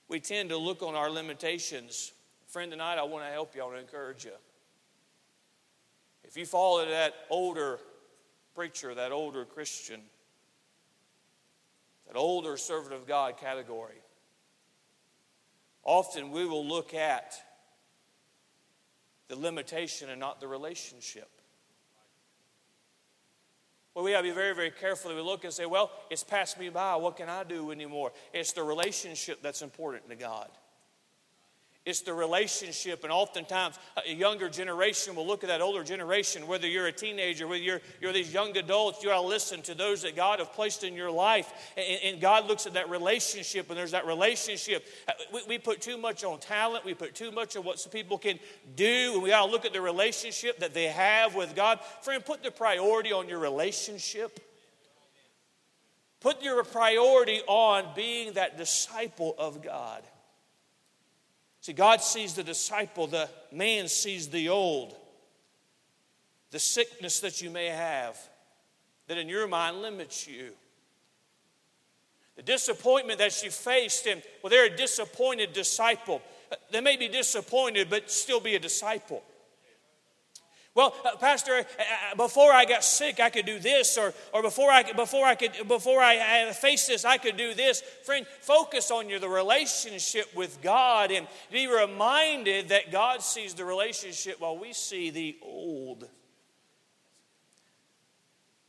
We 0.08 0.20
tend 0.20 0.48
to 0.48 0.56
look 0.56 0.82
on 0.82 0.94
our 0.94 1.10
limitations. 1.10 2.12
Friend, 2.54 2.70
tonight 2.70 2.98
I 2.98 3.02
want 3.02 3.24
to 3.24 3.32
help 3.32 3.56
you, 3.56 3.62
I 3.62 3.64
want 3.64 3.78
to 3.78 3.80
encourage 3.80 4.24
you. 4.24 4.30
If 6.22 6.36
you 6.36 6.46
fall 6.46 6.78
into 6.78 6.92
that 6.92 7.12
older 7.28 7.80
preacher, 8.54 8.94
that 8.94 9.10
older 9.10 9.44
Christian, 9.44 10.00
that 12.06 12.14
older 12.14 12.56
servant 12.56 12.94
of 12.94 13.08
God 13.08 13.38
category, 13.38 14.00
often 15.82 16.30
we 16.30 16.46
will 16.46 16.64
look 16.64 16.94
at 16.94 17.34
the 19.26 19.34
limitation 19.34 20.08
and 20.08 20.20
not 20.20 20.38
the 20.38 20.46
relationship. 20.46 21.28
Well, 23.96 24.04
we 24.04 24.12
got 24.12 24.18
to 24.18 24.28
be 24.28 24.30
very, 24.30 24.54
very 24.54 24.70
careful. 24.70 25.12
We 25.12 25.20
look 25.22 25.42
and 25.42 25.52
say, 25.52 25.66
well, 25.66 25.90
it's 26.08 26.22
passed 26.22 26.60
me 26.60 26.68
by. 26.68 26.94
What 26.94 27.16
can 27.16 27.28
I 27.28 27.42
do 27.42 27.72
anymore? 27.72 28.12
It's 28.32 28.52
the 28.52 28.62
relationship 28.62 29.42
that's 29.42 29.62
important 29.62 30.08
to 30.08 30.14
God. 30.14 30.48
It's 31.86 32.00
the 32.00 32.14
relationship, 32.14 33.04
and 33.04 33.12
oftentimes 33.12 33.78
uh, 33.94 34.00
a 34.08 34.14
younger 34.14 34.48
generation 34.48 35.14
will 35.14 35.26
look 35.26 35.44
at 35.44 35.48
that 35.48 35.60
older 35.60 35.84
generation, 35.84 36.46
whether 36.46 36.66
you're 36.66 36.86
a 36.86 36.92
teenager, 36.92 37.46
whether 37.46 37.62
you're, 37.62 37.82
you're 38.00 38.12
these 38.12 38.32
young 38.32 38.56
adults, 38.56 39.04
you 39.04 39.10
ought 39.10 39.20
to 39.20 39.26
listen 39.26 39.60
to 39.62 39.74
those 39.74 40.00
that 40.00 40.16
God 40.16 40.38
have 40.38 40.50
placed 40.54 40.82
in 40.82 40.94
your 40.94 41.10
life. 41.10 41.52
And, 41.76 42.14
and 42.14 42.20
God 42.22 42.46
looks 42.46 42.64
at 42.64 42.72
that 42.72 42.88
relationship, 42.88 43.68
and 43.68 43.76
there's 43.76 43.90
that 43.90 44.06
relationship. 44.06 44.86
Uh, 45.06 45.12
we, 45.30 45.40
we, 45.46 45.58
put 45.58 45.82
too 45.82 45.98
much 45.98 46.24
on 46.24 46.40
talent, 46.40 46.86
we 46.86 46.94
put 46.94 47.14
too 47.14 47.30
much 47.30 47.54
on 47.54 47.64
what 47.64 47.78
some 47.78 47.92
people 47.92 48.16
can 48.16 48.38
do, 48.76 49.12
and 49.12 49.22
we 49.22 49.32
ought 49.32 49.44
to 49.44 49.52
look 49.52 49.66
at 49.66 49.74
the 49.74 49.80
relationship 49.82 50.60
that 50.60 50.72
they 50.72 50.86
have 50.86 51.34
with 51.34 51.54
God. 51.54 51.80
Friend, 52.00 52.24
put 52.24 52.42
the 52.42 52.50
priority 52.50 53.12
on 53.12 53.28
your 53.28 53.40
relationship. 53.40 54.40
Put 56.20 56.42
your 56.42 56.64
priority 56.64 57.42
on 57.46 57.88
being 57.94 58.32
that 58.32 58.56
disciple 58.56 59.34
of 59.36 59.62
God. 59.62 60.02
See, 61.64 61.72
God 61.72 62.02
sees 62.02 62.34
the 62.34 62.42
disciple, 62.42 63.06
the 63.06 63.26
man 63.50 63.88
sees 63.88 64.28
the 64.28 64.50
old. 64.50 64.94
The 66.50 66.58
sickness 66.58 67.20
that 67.20 67.40
you 67.40 67.48
may 67.48 67.68
have 67.68 68.18
that 69.06 69.16
in 69.16 69.30
your 69.30 69.48
mind 69.48 69.80
limits 69.80 70.28
you. 70.28 70.50
The 72.36 72.42
disappointment 72.42 73.18
that 73.18 73.42
you 73.42 73.50
faced, 73.50 74.06
and 74.06 74.22
well, 74.42 74.50
they're 74.50 74.66
a 74.66 74.76
disappointed 74.76 75.54
disciple. 75.54 76.20
They 76.70 76.82
may 76.82 76.98
be 76.98 77.08
disappointed, 77.08 77.88
but 77.88 78.10
still 78.10 78.40
be 78.40 78.56
a 78.56 78.60
disciple. 78.60 79.22
Well, 80.74 80.92
uh, 81.04 81.16
Pastor, 81.16 81.54
uh, 81.54 81.60
uh, 81.60 82.16
before 82.16 82.52
I 82.52 82.64
got 82.64 82.82
sick, 82.82 83.20
I 83.20 83.30
could 83.30 83.46
do 83.46 83.60
this, 83.60 83.96
or, 83.96 84.12
or 84.32 84.42
before 84.42 84.72
I 84.72 84.82
before 84.92 85.24
I 85.24 85.36
could 85.36 85.68
before 85.68 86.02
I 86.02 86.52
faced 86.52 86.88
this, 86.88 87.04
I 87.04 87.16
could 87.16 87.36
do 87.36 87.54
this. 87.54 87.80
Friend, 88.04 88.26
focus 88.40 88.90
on 88.90 89.08
your 89.08 89.20
the 89.20 89.28
relationship 89.28 90.34
with 90.34 90.60
God, 90.62 91.12
and 91.12 91.28
be 91.52 91.68
reminded 91.68 92.70
that 92.70 92.90
God 92.90 93.22
sees 93.22 93.54
the 93.54 93.64
relationship 93.64 94.40
while 94.40 94.58
we 94.58 94.72
see 94.72 95.10
the 95.10 95.36
old. 95.42 96.08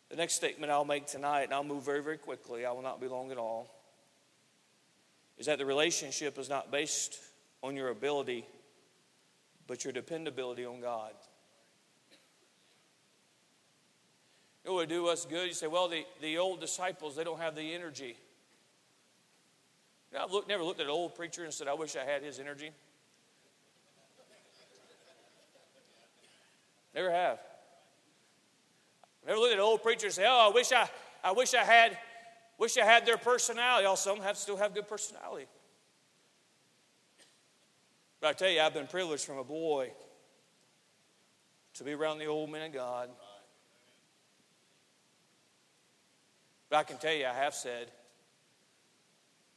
The 0.10 0.16
next 0.16 0.36
statement 0.36 0.72
I'll 0.72 0.86
make 0.86 1.08
tonight, 1.08 1.46
and 1.46 1.54
I'll 1.54 1.64
move 1.64 1.84
very, 1.84 2.04
very 2.04 2.20
quickly. 2.20 2.68
I 2.68 2.72
will 2.72 2.84
not 2.84 3.02
be 3.02 3.08
long 3.08 3.32
at 3.32 3.38
all. 3.40 3.74
Is 5.40 5.48
that 5.48 5.58
the 5.58 5.66
relationship 5.66 6.38
is 6.38 6.50
not 6.50 6.72
based 6.72 7.20
on 7.64 7.76
your 7.76 7.90
ability, 7.90 8.46
but 9.66 9.84
your 9.84 9.92
dependability 9.92 10.66
on 10.66 10.82
God. 10.82 11.12
It 14.66 14.74
would 14.74 14.90
do 14.90 15.08
us 15.08 15.26
good. 15.26 15.48
You 15.48 15.54
say, 15.54 15.68
well, 15.68 15.88
the, 15.88 16.06
the 16.22 16.40
old 16.40 16.60
disciples, 16.60 17.16
they 17.16 17.24
don't 17.24 17.40
have 17.40 17.56
the 17.56 17.74
energy. 17.74 18.18
You 20.12 20.18
know, 20.18 20.24
I've 20.24 20.32
looked, 20.32 20.50
never 20.50 20.64
looked 20.64 20.80
at 20.80 20.88
an 20.88 20.92
old 20.92 21.14
preacher 21.14 21.44
and 21.44 21.54
said, 21.54 21.68
I 21.68 21.76
wish 21.76 21.96
I 21.96 22.04
had 22.04 22.24
his 22.24 22.40
energy. 22.40 22.72
Never 26.96 27.12
have. 27.12 27.40
Never 29.28 29.38
looked 29.38 29.52
at 29.52 29.60
an 29.60 29.64
old 29.64 29.84
preacher 29.84 30.08
and 30.08 30.14
say, 30.14 30.26
oh, 30.28 30.50
I 30.50 30.54
wish 30.54 30.72
I, 30.72 30.90
I 31.24 31.32
wish 31.34 31.54
I 31.54 31.64
had, 31.64 31.98
wish 32.58 32.78
I 32.78 32.86
had 32.86 33.06
their 33.06 33.18
personality. 33.18 33.86
All 33.86 33.96
some 33.96 34.20
have 34.22 34.38
still 34.38 34.58
have 34.58 34.74
good 34.74 34.88
personality. 34.88 35.46
But 38.20 38.30
I 38.30 38.34
tell 38.34 38.50
you, 38.50 38.62
I've 38.62 38.74
been 38.74 38.88
privileged 38.88 39.26
from 39.26 39.38
a 39.38 39.44
boy 39.44 39.92
to 41.76 41.84
be 41.84 41.92
around 41.92 42.18
the 42.18 42.26
old 42.26 42.50
men 42.50 42.64
of 42.64 42.74
God. 42.74 43.10
But 46.76 46.80
I 46.80 46.84
can 46.84 46.98
tell 46.98 47.14
you, 47.14 47.26
I 47.26 47.34
have 47.34 47.54
said, 47.54 47.88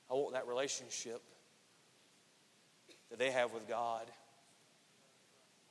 I 0.08 0.14
want 0.14 0.34
that 0.34 0.46
relationship 0.46 1.20
that 3.10 3.18
they 3.18 3.32
have 3.32 3.52
with 3.52 3.66
God. 3.66 4.04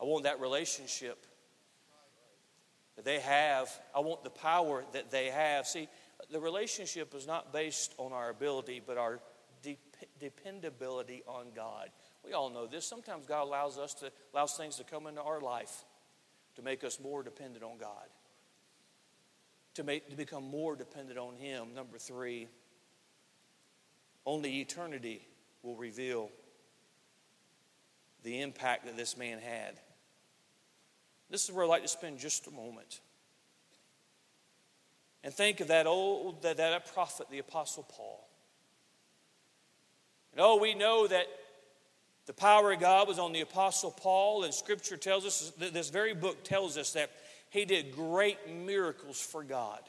I 0.01 0.03
want 0.03 0.25
that 0.25 0.41
relationship 0.41 1.25
that 2.97 3.05
they 3.05 3.21
have. 3.21 3.69
I 3.95 4.01
want 4.01 4.25
the 4.25 4.29
power 4.29 4.83
that 4.91 5.09
they 5.09 5.27
have. 5.27 5.65
See, 5.67 5.87
the 6.29 6.41
relationship 6.41 7.15
is 7.15 7.25
not 7.25 7.53
based 7.53 7.95
on 7.97 8.11
our 8.11 8.29
ability, 8.29 8.81
but 8.85 8.97
our 8.97 9.21
de- 9.63 9.79
dependability 10.19 11.23
on 11.29 11.45
God. 11.55 11.91
We 12.25 12.33
all 12.33 12.49
know 12.49 12.67
this. 12.67 12.85
Sometimes 12.85 13.25
God 13.25 13.43
allows 13.43 13.77
us 13.77 13.93
to 13.93 14.11
allows 14.33 14.55
things 14.55 14.75
to 14.75 14.83
come 14.83 15.07
into 15.07 15.21
our 15.21 15.39
life 15.39 15.85
to 16.57 16.61
make 16.61 16.83
us 16.83 16.99
more 16.99 17.23
dependent 17.23 17.63
on 17.63 17.77
God 17.77 18.07
to, 19.77 19.83
make, 19.83 20.09
to 20.09 20.15
become 20.15 20.43
more 20.43 20.75
dependent 20.75 21.17
on 21.17 21.35
Him. 21.35 21.73
Number 21.75 21.97
three, 21.97 22.47
only 24.25 24.59
eternity 24.59 25.25
will 25.63 25.75
reveal 25.75 26.29
the 28.23 28.41
impact 28.41 28.85
that 28.85 28.97
this 28.97 29.15
man 29.15 29.39
had. 29.39 29.79
This 31.29 31.45
is 31.45 31.51
where 31.51 31.63
I'd 31.63 31.69
like 31.69 31.83
to 31.83 31.87
spend 31.87 32.17
just 32.17 32.47
a 32.47 32.51
moment. 32.51 33.01
And 35.23 35.31
think 35.33 35.59
of 35.59 35.67
that 35.67 35.85
old, 35.85 36.41
that, 36.41 36.57
that 36.57 36.93
prophet, 36.93 37.27
the 37.29 37.39
Apostle 37.39 37.85
Paul. 37.87 38.27
And 40.31 40.41
oh, 40.41 40.57
we 40.57 40.73
know 40.73 41.07
that 41.07 41.27
the 42.25 42.33
power 42.33 42.71
of 42.71 42.79
God 42.79 43.07
was 43.07 43.19
on 43.19 43.31
the 43.31 43.41
Apostle 43.41 43.91
Paul, 43.91 44.43
and 44.43 44.53
Scripture 44.53 44.97
tells 44.97 45.25
us, 45.25 45.53
this 45.57 45.89
very 45.89 46.15
book 46.15 46.43
tells 46.43 46.77
us 46.77 46.93
that 46.93 47.11
he 47.57 47.65
did 47.65 47.95
great 47.95 48.37
miracles 48.49 49.19
for 49.19 49.43
God. 49.43 49.79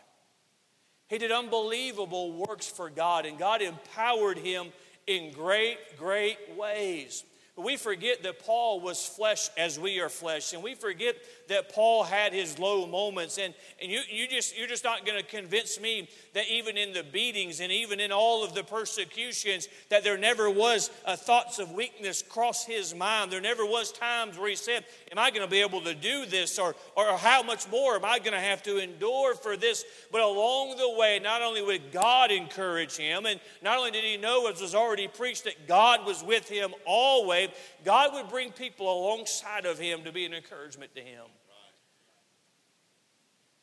He 1.08 1.18
did 1.18 1.30
unbelievable 1.30 2.32
works 2.32 2.66
for 2.66 2.88
God, 2.88 3.26
and 3.26 3.38
God 3.38 3.60
empowered 3.60 4.38
him 4.38 4.68
in 5.06 5.32
great, 5.32 5.76
great 5.98 6.38
ways. 6.56 7.25
We 7.58 7.76
forget 7.76 8.22
that 8.22 8.38
Paul 8.38 8.80
was 8.80 9.04
flesh 9.04 9.50
as 9.56 9.80
we 9.80 9.98
are 9.98 10.08
flesh, 10.08 10.52
and 10.52 10.62
we 10.62 10.76
forget 10.76 11.16
that 11.48 11.72
Paul 11.72 12.04
had 12.04 12.32
his 12.32 12.58
low 12.58 12.86
moments. 12.86 13.36
And, 13.38 13.52
and 13.82 13.90
you, 13.90 14.00
you 14.08 14.28
just, 14.28 14.56
you're 14.56 14.68
just 14.68 14.84
not 14.84 15.04
going 15.04 15.18
to 15.18 15.26
convince 15.26 15.80
me 15.80 16.08
that 16.34 16.48
even 16.48 16.76
in 16.76 16.92
the 16.92 17.02
beatings 17.02 17.58
and 17.60 17.72
even 17.72 17.98
in 17.98 18.12
all 18.12 18.44
of 18.44 18.54
the 18.54 18.62
persecutions, 18.62 19.68
that 19.88 20.04
there 20.04 20.16
never 20.16 20.48
was 20.48 20.88
thoughts 20.88 21.58
of 21.58 21.72
weakness 21.72 22.22
cross 22.22 22.64
his 22.64 22.94
mind. 22.94 23.32
There 23.32 23.40
never 23.40 23.64
was 23.64 23.90
times 23.90 24.38
where 24.38 24.48
he 24.48 24.56
said, 24.56 24.84
Am 25.10 25.18
I 25.18 25.30
going 25.30 25.42
to 25.42 25.50
be 25.50 25.60
able 25.60 25.80
to 25.80 25.94
do 25.94 26.26
this? 26.26 26.58
Or, 26.58 26.76
or 26.94 27.16
how 27.16 27.42
much 27.42 27.68
more 27.70 27.96
am 27.96 28.04
I 28.04 28.18
going 28.18 28.32
to 28.32 28.40
have 28.40 28.62
to 28.64 28.78
endure 28.78 29.34
for 29.34 29.56
this? 29.56 29.84
But 30.12 30.20
along 30.20 30.76
the 30.76 30.90
way, 30.96 31.18
not 31.18 31.42
only 31.42 31.62
would 31.62 31.90
God 31.90 32.30
encourage 32.30 32.96
him, 32.96 33.26
and 33.26 33.40
not 33.62 33.78
only 33.78 33.90
did 33.90 34.04
he 34.04 34.16
know, 34.16 34.46
as 34.46 34.60
was 34.60 34.74
already 34.74 35.08
preached, 35.08 35.44
that 35.44 35.66
God 35.66 36.06
was 36.06 36.22
with 36.22 36.48
him 36.48 36.72
always, 36.86 37.47
God 37.84 38.14
would 38.14 38.28
bring 38.28 38.52
people 38.52 38.92
alongside 38.92 39.66
of 39.66 39.78
him 39.78 40.04
to 40.04 40.12
be 40.12 40.24
an 40.24 40.34
encouragement 40.34 40.94
to 40.94 41.00
him. 41.00 41.24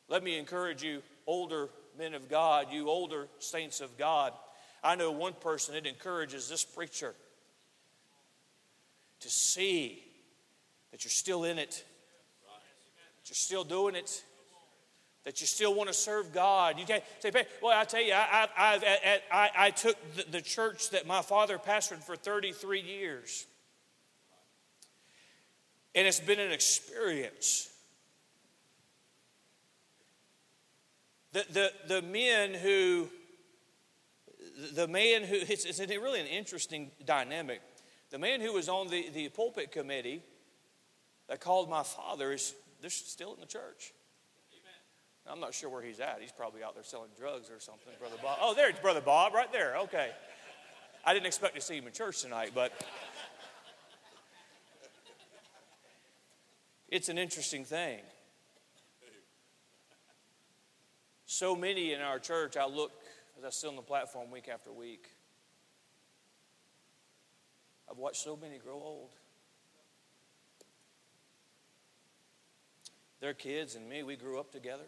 Let 0.08 0.22
me 0.22 0.38
encourage 0.38 0.82
you, 0.82 1.02
older 1.26 1.68
men 1.98 2.14
of 2.14 2.28
God, 2.28 2.68
you 2.70 2.88
older 2.88 3.28
saints 3.38 3.80
of 3.80 3.96
God. 3.98 4.32
I 4.84 4.94
know 4.94 5.10
one 5.10 5.32
person 5.32 5.74
that 5.74 5.86
encourages 5.86 6.48
this 6.48 6.64
preacher 6.64 7.14
to 9.20 9.28
see 9.28 10.02
that 10.92 11.04
you're 11.04 11.10
still 11.10 11.44
in 11.44 11.58
it, 11.58 11.84
that 12.44 13.28
you're 13.28 13.34
still 13.34 13.64
doing 13.64 13.96
it, 13.96 14.22
that 15.24 15.40
you 15.40 15.46
still 15.46 15.74
want 15.74 15.88
to 15.88 15.94
serve 15.94 16.32
God. 16.32 16.78
You 16.78 16.86
can't 16.86 17.02
say, 17.18 17.32
well, 17.60 17.76
I 17.76 17.84
tell 17.84 18.00
you, 18.00 18.12
I, 18.12 18.48
I, 18.56 19.20
I, 19.32 19.50
I 19.56 19.70
took 19.70 19.96
the, 20.14 20.24
the 20.30 20.40
church 20.40 20.90
that 20.90 21.04
my 21.04 21.20
father 21.20 21.58
pastored 21.58 22.04
for 22.04 22.14
33 22.14 22.80
years. 22.80 23.46
And 25.96 26.06
it's 26.06 26.20
been 26.20 26.38
an 26.38 26.52
experience. 26.52 27.68
The, 31.32 31.44
the, 31.50 31.72
the 31.88 32.02
men 32.02 32.54
who, 32.54 33.08
the 34.74 34.86
man 34.86 35.22
who, 35.24 35.36
it's, 35.36 35.64
it's 35.64 35.80
really 35.80 36.20
an 36.20 36.26
interesting 36.26 36.90
dynamic. 37.04 37.60
The 38.10 38.18
man 38.18 38.40
who 38.40 38.52
was 38.52 38.68
on 38.68 38.88
the, 38.88 39.08
the 39.08 39.28
pulpit 39.30 39.72
committee 39.72 40.22
that 41.28 41.40
called 41.40 41.68
my 41.68 41.82
father 41.82 42.32
is 42.32 42.54
they're 42.80 42.90
still 42.90 43.34
in 43.34 43.40
the 43.40 43.46
church. 43.46 43.92
I'm 45.28 45.40
not 45.40 45.54
sure 45.54 45.68
where 45.68 45.82
he's 45.82 45.98
at. 45.98 46.18
He's 46.20 46.30
probably 46.30 46.62
out 46.62 46.74
there 46.74 46.84
selling 46.84 47.10
drugs 47.18 47.50
or 47.50 47.58
something, 47.58 47.92
Brother 47.98 48.14
Bob. 48.22 48.38
Oh, 48.40 48.54
there's 48.54 48.78
Brother 48.78 49.00
Bob 49.00 49.34
right 49.34 49.50
there. 49.50 49.76
Okay. 49.78 50.10
I 51.04 51.14
didn't 51.14 51.26
expect 51.26 51.56
to 51.56 51.60
see 51.60 51.76
him 51.76 51.86
in 51.86 51.92
church 51.92 52.22
tonight, 52.22 52.52
but 52.54 52.72
it's 56.88 57.08
an 57.08 57.18
interesting 57.18 57.64
thing. 57.64 58.00
So 61.26 61.56
many 61.56 61.92
in 61.92 62.00
our 62.00 62.18
church, 62.18 62.56
I 62.56 62.66
look 62.66 62.92
as 63.38 63.44
I 63.44 63.50
sit 63.50 63.68
on 63.68 63.76
the 63.76 63.82
platform 63.82 64.30
week 64.30 64.48
after 64.48 64.72
week. 64.72 65.08
I've 67.90 67.98
watched 67.98 68.22
so 68.22 68.36
many 68.36 68.58
grow 68.58 68.74
old. 68.74 69.10
Their 73.20 73.34
kids 73.34 73.74
and 73.74 73.88
me, 73.88 74.02
we 74.02 74.16
grew 74.16 74.38
up 74.38 74.52
together. 74.52 74.84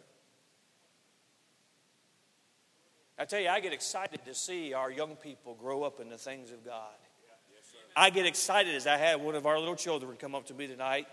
I 3.17 3.25
tell 3.25 3.39
you, 3.41 3.49
I 3.49 3.59
get 3.59 3.73
excited 3.73 4.21
to 4.25 4.33
see 4.33 4.73
our 4.73 4.89
young 4.89 5.17
people 5.17 5.55
grow 5.55 5.83
up 5.83 5.99
in 5.99 6.07
the 6.07 6.17
things 6.17 6.51
of 6.51 6.63
God. 6.63 6.95
I 7.95 8.11
get 8.11 8.25
excited 8.25 8.75
as 8.75 8.87
I 8.87 8.95
have 8.97 9.19
one 9.19 9.35
of 9.35 9.45
our 9.45 9.59
little 9.59 9.75
children 9.75 10.15
come 10.15 10.35
up 10.35 10.45
to 10.45 10.53
me 10.53 10.67
tonight, 10.67 11.05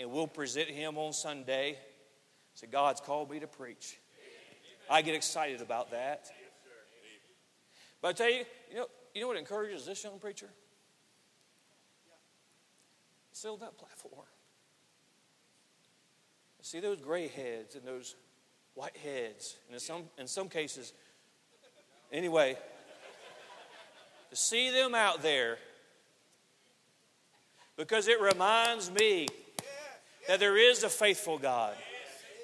and 0.00 0.10
we'll 0.10 0.26
present 0.26 0.68
him 0.68 0.96
on 0.98 1.12
Sunday. 1.12 1.78
Say, 2.54 2.66
God's 2.66 3.00
called 3.00 3.30
me 3.30 3.40
to 3.40 3.46
preach. 3.46 3.98
I 4.90 5.02
get 5.02 5.14
excited 5.14 5.60
about 5.60 5.90
that. 5.92 6.30
But 8.00 8.08
I 8.08 8.12
tell 8.12 8.30
you, 8.30 8.44
you 8.70 8.76
know, 8.76 8.86
you 9.14 9.20
know 9.20 9.28
what 9.28 9.36
encourages 9.36 9.86
this 9.86 10.02
young 10.02 10.18
preacher? 10.18 10.48
Sit 13.32 13.60
that 13.60 13.78
platform. 13.78 14.26
See 16.62 16.80
those 16.80 17.00
gray 17.00 17.28
heads 17.28 17.74
and 17.74 17.84
those 17.84 18.14
white 18.74 18.96
heads, 18.96 19.56
and 19.66 19.74
in 19.74 19.80
some, 19.80 20.02
in 20.18 20.26
some 20.26 20.48
cases, 20.48 20.92
Anyway, 22.12 22.56
to 24.30 24.36
see 24.36 24.70
them 24.70 24.96
out 24.96 25.22
there, 25.22 25.58
because 27.76 28.08
it 28.08 28.20
reminds 28.20 28.90
me 28.90 29.28
that 30.30 30.38
there 30.38 30.56
is 30.56 30.84
a 30.84 30.88
faithful 30.88 31.38
God. 31.38 31.74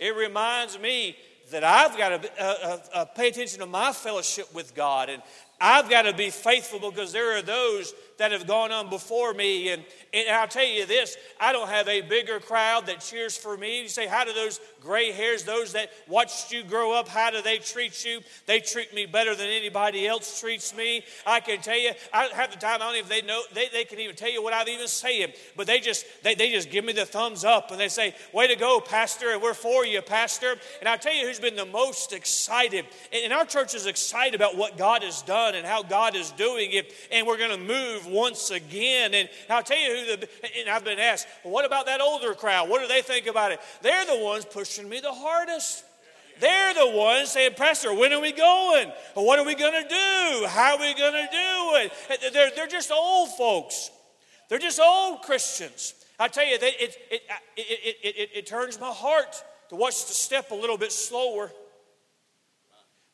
It 0.01 0.17
reminds 0.17 0.77
me 0.77 1.17
that 1.53 1.63
I've 1.63 1.97
got 1.97 2.21
to 2.21 2.31
uh, 2.37 2.45
uh, 2.45 2.79
uh, 2.93 3.05
pay 3.05 3.29
attention 3.29 3.61
to 3.61 3.67
my 3.67 3.93
fellowship 3.93 4.53
with 4.53 4.75
God, 4.75 5.09
and 5.09 5.23
I've 5.61 5.89
got 5.89 6.03
to 6.03 6.13
be 6.13 6.31
faithful 6.31 6.79
because 6.79 7.13
there 7.13 7.37
are 7.37 7.43
those 7.43 7.95
that 8.19 8.33
have 8.33 8.47
gone 8.47 8.73
on 8.73 8.89
before 8.89 9.33
me. 9.35 9.71
And, 9.71 9.85
and 10.13 10.29
I'll 10.29 10.49
tell 10.49 10.65
you 10.65 10.87
this 10.87 11.17
I 11.41 11.53
don't 11.53 11.69
have 11.69 11.89
a 11.89 12.03
bigger 12.03 12.41
crowd 12.41 12.87
that 12.87 13.01
cheers 13.01 13.37
for 13.37 13.57
me. 13.57 13.83
You 13.83 13.89
say, 13.89 14.07
How 14.07 14.25
do 14.25 14.33
those 14.33 14.61
gray 14.81 15.13
hairs, 15.13 15.45
those 15.45 15.73
that 15.73 15.91
watched 16.07 16.53
you 16.53 16.63
grow 16.63 16.93
up, 16.93 17.09
how 17.09 17.31
do 17.31 17.43
they 17.43 17.59
treat 17.59 18.05
you? 18.05 18.21
They 18.47 18.61
treat 18.61 18.95
me 18.95 19.07
better 19.07 19.35
than 19.35 19.49
anybody 19.49 20.07
else 20.07 20.41
treats 20.41 20.75
me. 20.77 21.05
I 21.27 21.41
can 21.41 21.61
tell 21.61 21.79
you, 21.79 21.93
I 22.13 22.29
have 22.35 22.53
the 22.53 22.59
time, 22.59 22.81
I 22.81 22.87
don't 22.87 22.97
even 22.97 23.09
they 23.09 23.23
know 23.23 23.43
they, 23.55 23.69
they 23.73 23.85
can 23.85 23.99
even 23.99 24.15
tell 24.15 24.31
you 24.31 24.43
what 24.43 24.53
I've 24.53 24.69
even 24.69 24.89
saying. 24.89 25.33
But 25.57 25.67
they 25.67 25.81
just 25.81 26.05
they, 26.23 26.35
they 26.35 26.51
just 26.51 26.71
give 26.71 26.85
me 26.85 26.93
the 26.93 27.07
thumbs 27.07 27.45
up 27.45 27.71
and 27.71 27.81
they 27.81 27.89
say, 27.89 28.15
Way 28.33 28.49
to 28.49 28.57
go, 28.57 28.81
Pastor, 28.81 29.31
and 29.31 29.43
we're 29.43 29.55
for 29.55 29.87
you, 29.87 30.03
Pastor. 30.03 30.57
And 30.81 30.89
I'll 30.89 30.99
tell 30.99 31.15
you 31.15 31.27
who's 31.27 31.41
been 31.41 31.57
the 31.57 31.67
most 31.67 32.13
excited. 32.13 32.85
And 33.13 33.33
our 33.33 33.45
church 33.45 33.75
is 33.75 33.87
excited 33.87 34.35
about 34.35 34.57
what 34.57 34.77
God 34.77 35.03
has 35.03 35.23
done 35.23 35.46
and 35.55 35.67
how 35.67 35.83
God 35.83 36.17
is 36.17 36.31
doing 36.33 36.73
it. 36.73 36.93
And 37.13 37.27
we're 37.27 37.39
going 37.39 37.51
to 37.51 37.65
move 37.65 38.07
once 38.07 38.51
again. 38.51 39.15
And 39.15 39.29
I'll 39.49 39.63
tell 39.63 39.79
you 39.79 39.97
who 39.97 40.17
the, 40.17 40.29
and 40.59 40.69
I've 40.69 40.85
been 40.85 40.99
asked, 40.99 41.27
what 41.43 41.65
about 41.65 41.87
that 41.87 42.01
older 42.01 42.35
crowd? 42.35 42.69
What 42.69 42.83
do 42.83 42.89
they 42.89 43.03
think 43.03 43.27
about 43.27 43.53
it? 43.53 43.61
They're 43.83 44.07
the 44.07 44.23
ones 44.23 44.45
pushing 44.45 44.89
me 44.89 45.01
the 45.01 45.13
hardest. 45.13 45.85
They're 46.41 46.75
the 46.75 46.91
ones 46.91 47.31
saying, 47.31 47.55
Pastor, 47.57 47.95
when 47.95 48.13
are 48.13 48.21
we 48.21 48.33
going? 48.33 48.93
what 49.15 49.39
are 49.39 49.45
we 49.45 49.55
going 49.55 49.83
to 49.83 49.89
do? 49.89 50.47
How 50.49 50.77
are 50.77 50.81
we 50.81 50.95
going 50.95 51.15
to 51.15 51.29
do 51.31 52.19
it? 52.19 52.33
They're, 52.33 52.51
they're 52.55 52.67
just 52.67 52.91
old 52.91 53.31
folks. 53.37 53.91
They're 54.49 54.59
just 54.59 54.79
old 54.79 55.23
Christians. 55.23 55.95
I 56.19 56.29
tell 56.29 56.47
you, 56.47 56.55
it, 56.55 56.63
it, 56.63 56.97
it, 57.11 57.23
it, 57.57 57.97
it, 58.03 58.31
it 58.35 58.47
turns 58.47 58.81
my 58.81 58.91
heart 58.91 59.43
to 59.69 59.77
watch 59.77 60.07
the 60.07 60.15
step 60.15 60.51
a 60.51 60.55
little 60.55 60.79
bit 60.79 60.93
slower. 60.93 61.51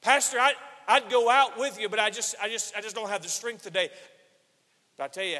Pastor, 0.03 0.39
I, 0.39 0.55
I'd 0.89 1.11
go 1.11 1.31
out 1.31 1.59
with 1.59 1.81
you, 1.81 1.89
but 1.89 1.99
I 1.99 2.11
just, 2.11 2.35
I 2.41 2.49
just, 2.49 2.77
I 2.77 2.81
just 2.81 2.95
don't 2.95 3.09
have 3.09 3.23
the 3.23 3.29
strength 3.29 3.63
today. 3.63 3.91
But 4.97 5.05
I 5.05 5.09
tell 5.09 5.25
you, 5.25 5.39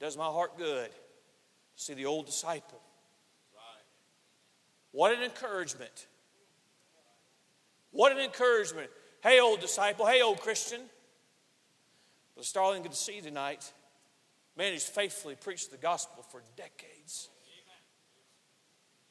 does 0.00 0.16
my 0.16 0.24
heart 0.24 0.56
good 0.58 0.90
to 0.90 1.82
see 1.82 1.94
the 1.94 2.06
old 2.06 2.26
disciple. 2.26 2.80
What 4.92 5.16
an 5.16 5.22
encouragement. 5.22 6.06
What 7.92 8.12
an 8.12 8.18
encouragement. 8.18 8.90
Hey, 9.22 9.40
old 9.40 9.60
disciple. 9.60 10.06
Hey, 10.06 10.22
old 10.22 10.40
Christian. 10.40 10.80
The 12.36 12.44
Starling 12.44 12.82
good 12.82 12.92
to 12.92 12.98
see 12.98 13.20
tonight. 13.20 13.72
Man, 14.56 14.72
he's 14.72 14.86
faithfully 14.86 15.36
preached 15.36 15.70
the 15.70 15.76
gospel 15.76 16.24
for 16.30 16.42
decades. 16.56 17.28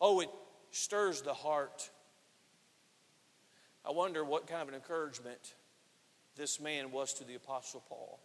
Oh, 0.02 0.20
it 0.22 0.30
stirs 0.72 1.22
the 1.22 1.34
heart. 1.34 1.90
I 3.86 3.92
wonder 3.92 4.24
what 4.24 4.48
kind 4.48 4.62
of 4.62 4.68
an 4.68 4.76
encouragement 4.76 5.54
this 6.36 6.60
man 6.60 6.92
was 6.92 7.14
to 7.16 7.24
the 7.24 7.36
Apostle 7.36 7.84
Paul. 7.88 8.20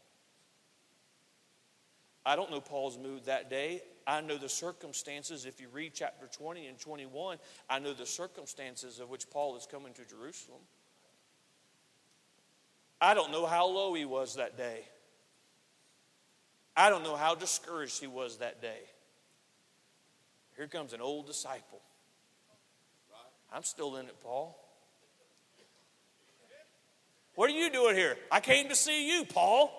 I 2.26 2.36
don't 2.36 2.50
know 2.50 2.60
Paul's 2.60 2.98
mood 2.98 3.26
that 3.26 3.50
day. 3.50 3.82
I 4.06 4.20
know 4.20 4.38
the 4.38 4.48
circumstances. 4.48 5.44
If 5.44 5.60
you 5.60 5.68
read 5.72 5.92
chapter 5.94 6.26
20 6.26 6.66
and 6.66 6.78
21, 6.78 7.38
I 7.68 7.78
know 7.78 7.92
the 7.92 8.06
circumstances 8.06 8.98
of 8.98 9.10
which 9.10 9.28
Paul 9.30 9.56
is 9.56 9.66
coming 9.70 9.92
to 9.94 10.04
Jerusalem. 10.04 10.60
I 13.00 13.14
don't 13.14 13.30
know 13.30 13.44
how 13.44 13.66
low 13.66 13.92
he 13.94 14.04
was 14.04 14.36
that 14.36 14.56
day. 14.56 14.80
I 16.76 16.88
don't 16.88 17.04
know 17.04 17.16
how 17.16 17.34
discouraged 17.34 18.00
he 18.00 18.06
was 18.06 18.38
that 18.38 18.62
day. 18.62 18.80
Here 20.56 20.66
comes 20.66 20.92
an 20.92 21.00
old 21.00 21.26
disciple. 21.26 21.80
I'm 23.52 23.62
still 23.62 23.96
in 23.96 24.06
it, 24.06 24.16
Paul. 24.22 24.58
What 27.34 27.50
are 27.50 27.54
you 27.54 27.70
doing 27.70 27.96
here? 27.96 28.16
I 28.30 28.40
came 28.40 28.68
to 28.68 28.76
see 28.76 29.08
you, 29.08 29.24
Paul. 29.24 29.72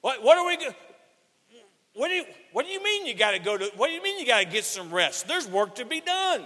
What, 0.00 0.22
what 0.22 0.38
are 0.38 0.46
we 0.46 0.56
what 1.94 2.08
do 2.08 2.14
you 2.14 2.24
what 2.52 2.64
do 2.64 2.70
you 2.70 2.82
mean 2.82 3.06
you 3.06 3.14
got 3.14 3.32
to 3.32 3.40
go 3.40 3.58
to 3.58 3.70
what 3.76 3.88
do 3.88 3.92
you 3.92 4.02
mean 4.02 4.20
you 4.20 4.26
got 4.26 4.38
to 4.38 4.46
get 4.46 4.64
some 4.64 4.94
rest? 4.94 5.26
There's 5.26 5.48
work 5.48 5.74
to 5.76 5.84
be 5.84 6.00
done. 6.00 6.44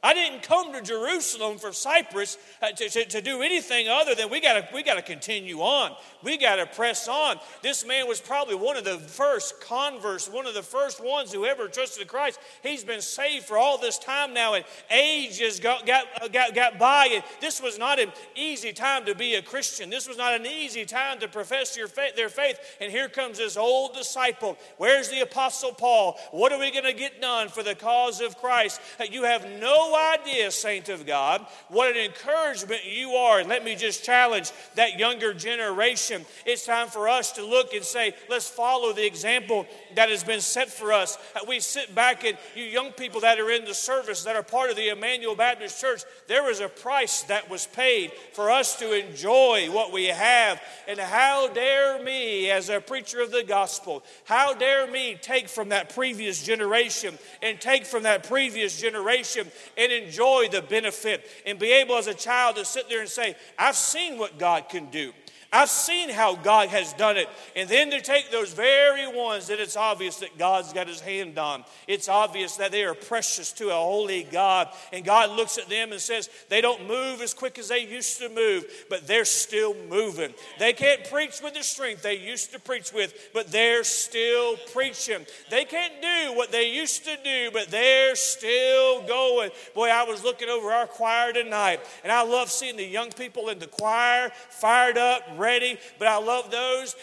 I 0.00 0.14
didn't 0.14 0.44
come 0.44 0.72
to 0.74 0.80
Jerusalem 0.80 1.58
for 1.58 1.72
Cyprus 1.72 2.38
uh, 2.62 2.70
to, 2.70 2.88
to, 2.88 3.04
to, 3.06 3.20
do 3.20 3.42
anything 3.42 3.88
other 3.88 4.14
than 4.14 4.30
we 4.30 4.40
got 4.40 4.72
we 4.72 4.84
to 4.84 5.02
continue 5.02 5.58
on. 5.58 5.90
We 6.22 6.38
got 6.38 6.56
to 6.56 6.66
press 6.66 7.08
on. 7.08 7.38
This 7.62 7.84
man 7.84 8.06
was 8.06 8.20
probably 8.20 8.54
one 8.54 8.76
of 8.76 8.84
the 8.84 8.98
first 8.98 9.60
converts, 9.60 10.30
one 10.30 10.46
of 10.46 10.54
the 10.54 10.62
first 10.62 11.02
ones 11.04 11.32
who 11.32 11.46
ever 11.46 11.66
trusted 11.66 12.06
Christ. 12.06 12.38
He's 12.62 12.84
been 12.84 13.00
saved 13.00 13.46
for 13.46 13.58
all 13.58 13.76
this 13.76 13.98
time 13.98 14.32
now, 14.32 14.54
and 14.54 14.64
age 14.88 15.40
has 15.40 15.58
got, 15.58 15.84
got, 15.84 16.04
uh, 16.22 16.28
got, 16.28 16.54
got 16.54 16.78
by. 16.78 17.08
And 17.14 17.24
this 17.40 17.60
was 17.60 17.76
not 17.76 17.98
an 17.98 18.12
easy 18.36 18.72
time 18.72 19.04
to 19.06 19.16
be 19.16 19.34
a 19.34 19.42
Christian. 19.42 19.90
This 19.90 20.06
was 20.06 20.16
not 20.16 20.32
an 20.32 20.46
easy 20.46 20.84
time 20.84 21.18
to 21.18 21.26
profess 21.26 21.76
your 21.76 21.88
faith, 21.88 22.14
their 22.14 22.28
faith. 22.28 22.60
And 22.80 22.92
here 22.92 23.08
comes 23.08 23.38
this 23.38 23.56
old 23.56 23.94
disciple. 23.94 24.58
Where's 24.76 25.08
the 25.08 25.22
Apostle 25.22 25.72
Paul? 25.72 26.16
What 26.30 26.52
are 26.52 26.60
we 26.60 26.70
going 26.70 26.84
to 26.84 26.92
get 26.92 27.20
done 27.20 27.48
for 27.48 27.64
the 27.64 27.74
cause 27.74 28.20
of 28.20 28.38
Christ? 28.38 28.80
Uh, 29.00 29.04
you 29.10 29.24
have 29.24 29.44
no 29.58 29.87
idea, 29.94 30.50
saint 30.50 30.88
of 30.88 31.06
God, 31.06 31.46
what 31.68 31.90
an 31.90 32.02
encouragement 32.02 32.82
you 32.84 33.10
are. 33.10 33.40
And 33.40 33.48
let 33.48 33.64
me 33.64 33.74
just 33.74 34.04
challenge 34.04 34.50
that 34.74 34.98
younger 34.98 35.34
generation. 35.34 36.24
It's 36.46 36.64
time 36.64 36.88
for 36.88 37.08
us 37.08 37.32
to 37.32 37.44
look 37.44 37.72
and 37.74 37.84
say, 37.84 38.14
let's 38.28 38.48
follow 38.48 38.92
the 38.92 39.06
example 39.06 39.66
that 39.94 40.10
has 40.10 40.24
been 40.24 40.40
set 40.40 40.68
for 40.68 40.92
us. 40.92 41.18
Uh, 41.34 41.40
we 41.48 41.60
sit 41.60 41.94
back 41.94 42.24
and 42.24 42.36
you 42.54 42.64
young 42.64 42.92
people 42.92 43.20
that 43.20 43.38
are 43.38 43.50
in 43.50 43.64
the 43.64 43.74
service 43.74 44.24
that 44.24 44.36
are 44.36 44.42
part 44.42 44.70
of 44.70 44.76
the 44.76 44.88
Emmanuel 44.88 45.34
Baptist 45.34 45.80
Church, 45.80 46.02
there 46.26 46.44
was 46.44 46.60
a 46.60 46.68
price 46.68 47.22
that 47.22 47.48
was 47.50 47.66
paid 47.66 48.12
for 48.32 48.50
us 48.50 48.78
to 48.78 48.92
enjoy 48.92 49.68
what 49.70 49.92
we 49.92 50.06
have. 50.06 50.60
And 50.86 50.98
how 50.98 51.48
dare 51.48 52.02
me, 52.02 52.50
as 52.50 52.68
a 52.68 52.80
preacher 52.80 53.20
of 53.20 53.30
the 53.30 53.44
gospel, 53.44 54.02
how 54.24 54.54
dare 54.54 54.86
me 54.86 55.16
take 55.20 55.48
from 55.48 55.70
that 55.70 55.94
previous 55.94 56.42
generation 56.42 57.18
and 57.42 57.60
take 57.60 57.86
from 57.86 58.04
that 58.04 58.24
previous 58.24 58.80
generation 58.80 59.46
and 59.78 59.92
enjoy 59.92 60.48
the 60.50 60.60
benefit 60.60 61.24
and 61.46 61.58
be 61.58 61.72
able 61.72 61.96
as 61.96 62.08
a 62.08 62.14
child 62.14 62.56
to 62.56 62.64
sit 62.64 62.88
there 62.88 63.00
and 63.00 63.08
say, 63.08 63.36
I've 63.58 63.76
seen 63.76 64.18
what 64.18 64.38
God 64.38 64.68
can 64.68 64.90
do. 64.90 65.12
I've 65.50 65.70
seen 65.70 66.10
how 66.10 66.34
God 66.34 66.68
has 66.68 66.92
done 66.92 67.16
it. 67.16 67.26
And 67.56 67.68
then 67.68 67.90
to 67.90 68.02
take 68.02 68.30
those 68.30 68.52
very 68.52 69.06
ones 69.06 69.46
that 69.46 69.60
it's 69.60 69.76
obvious 69.76 70.16
that 70.16 70.36
God's 70.36 70.74
got 70.74 70.88
his 70.88 71.00
hand 71.00 71.38
on, 71.38 71.64
it's 71.86 72.08
obvious 72.08 72.56
that 72.56 72.70
they 72.70 72.84
are 72.84 72.94
precious 72.94 73.52
to 73.54 73.68
a 73.68 73.74
holy 73.74 74.24
God. 74.24 74.68
And 74.92 75.04
God 75.04 75.30
looks 75.30 75.56
at 75.56 75.68
them 75.68 75.92
and 75.92 76.00
says, 76.00 76.28
they 76.50 76.60
don't 76.60 76.86
move 76.86 77.22
as 77.22 77.32
quick 77.32 77.58
as 77.58 77.68
they 77.68 77.86
used 77.86 78.18
to 78.18 78.28
move, 78.28 78.66
but 78.90 79.06
they're 79.06 79.24
still 79.24 79.74
moving. 79.88 80.34
They 80.58 80.74
can't 80.74 81.08
preach 81.08 81.40
with 81.42 81.54
the 81.54 81.62
strength 81.62 82.02
they 82.02 82.18
used 82.18 82.52
to 82.52 82.58
preach 82.58 82.92
with, 82.92 83.30
but 83.32 83.50
they're 83.50 83.84
still 83.84 84.56
preaching. 84.74 85.24
They 85.50 85.64
can't 85.64 85.94
do 86.02 86.36
what 86.36 86.52
they 86.52 86.70
used 86.70 87.04
to 87.06 87.16
do, 87.24 87.50
but 87.52 87.68
they're 87.68 88.16
still 88.16 89.02
going. 89.06 89.50
Boy, 89.74 89.88
I 89.88 90.02
was 90.02 90.24
looking 90.24 90.50
over 90.50 90.70
our 90.72 90.86
choir 90.86 91.32
tonight, 91.32 91.80
and 92.02 92.12
I 92.12 92.22
love 92.22 92.50
seeing 92.50 92.76
the 92.76 92.84
young 92.84 93.10
people 93.12 93.48
in 93.48 93.58
the 93.58 93.66
choir 93.66 94.30
fired 94.50 94.98
up, 94.98 95.22
ready, 95.38 95.78
but 95.98 96.08
I 96.08 96.18
love 96.18 96.50
those. 96.50 96.96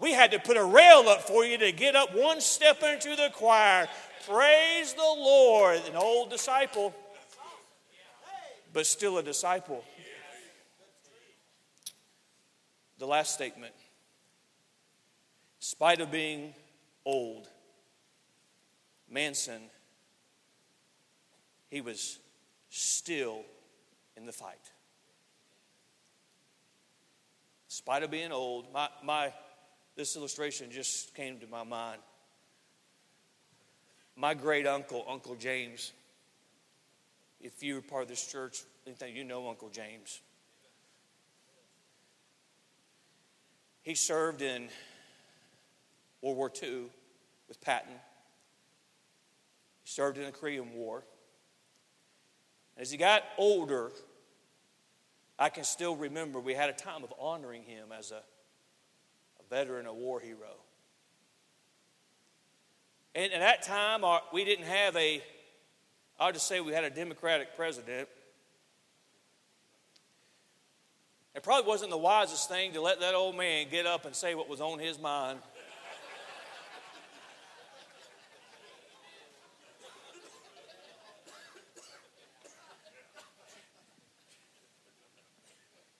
We 0.00 0.12
had 0.12 0.30
to 0.32 0.38
put 0.38 0.56
a 0.56 0.64
rail 0.64 1.08
up 1.08 1.22
for 1.22 1.44
you 1.44 1.58
to 1.58 1.72
get 1.72 1.96
up 1.96 2.14
one 2.14 2.40
step 2.40 2.82
into 2.82 3.16
the 3.16 3.30
choir. 3.32 3.88
Praise 4.28 4.94
the 4.94 5.00
Lord. 5.02 5.80
An 5.88 5.96
old 5.96 6.30
disciple, 6.30 6.94
but 8.72 8.86
still 8.86 9.18
a 9.18 9.22
disciple. 9.22 9.84
The 12.98 13.06
last 13.06 13.34
statement. 13.34 13.74
In 13.74 15.62
spite 15.62 16.00
of 16.00 16.10
being 16.10 16.54
old, 17.04 17.48
Mnason, 19.12 19.60
he 21.70 21.80
was 21.80 22.18
still 22.70 23.42
in 24.16 24.26
the 24.26 24.32
fight 24.32 24.70
spite 27.78 28.02
of 28.02 28.10
being 28.10 28.32
old, 28.32 28.72
my, 28.74 28.88
my, 29.04 29.32
this 29.94 30.16
illustration 30.16 30.68
just 30.68 31.14
came 31.14 31.38
to 31.38 31.46
my 31.46 31.62
mind. 31.62 32.00
My 34.16 34.34
great 34.34 34.66
uncle, 34.66 35.04
Uncle 35.08 35.36
James, 35.36 35.92
if 37.40 37.62
you 37.62 37.76
were 37.76 37.80
part 37.80 38.02
of 38.02 38.08
this 38.08 38.26
church, 38.26 38.64
anything 38.84 39.14
you 39.14 39.22
know 39.22 39.48
Uncle 39.48 39.68
James. 39.68 40.20
He 43.82 43.94
served 43.94 44.42
in 44.42 44.68
World 46.20 46.36
War 46.36 46.52
II 46.60 46.86
with 47.46 47.60
Patton. 47.60 47.94
He 49.84 49.88
served 49.88 50.18
in 50.18 50.24
the 50.24 50.32
Korean 50.32 50.74
War. 50.74 51.04
As 52.76 52.90
he 52.90 52.96
got 52.96 53.22
older, 53.38 53.92
I 55.38 55.48
can 55.50 55.64
still 55.64 55.94
remember 55.94 56.40
we 56.40 56.54
had 56.54 56.68
a 56.68 56.72
time 56.72 57.04
of 57.04 57.12
honoring 57.18 57.62
him 57.62 57.92
as 57.96 58.10
a, 58.10 58.16
a 58.16 59.48
veteran, 59.48 59.86
a 59.86 59.94
war 59.94 60.18
hero. 60.18 60.56
And 63.14 63.32
at 63.32 63.40
that 63.40 63.62
time, 63.62 64.04
our, 64.04 64.20
we 64.32 64.44
didn't 64.44 64.66
have 64.66 64.96
a, 64.96 65.22
I'll 66.18 66.32
just 66.32 66.46
say 66.46 66.60
we 66.60 66.72
had 66.72 66.84
a 66.84 66.90
Democratic 66.90 67.56
president. 67.56 68.08
It 71.34 71.42
probably 71.44 71.68
wasn't 71.68 71.90
the 71.90 71.98
wisest 71.98 72.48
thing 72.48 72.72
to 72.72 72.80
let 72.80 72.98
that 73.00 73.14
old 73.14 73.36
man 73.36 73.66
get 73.70 73.86
up 73.86 74.06
and 74.06 74.14
say 74.14 74.34
what 74.34 74.48
was 74.48 74.60
on 74.60 74.80
his 74.80 74.98
mind. 74.98 75.38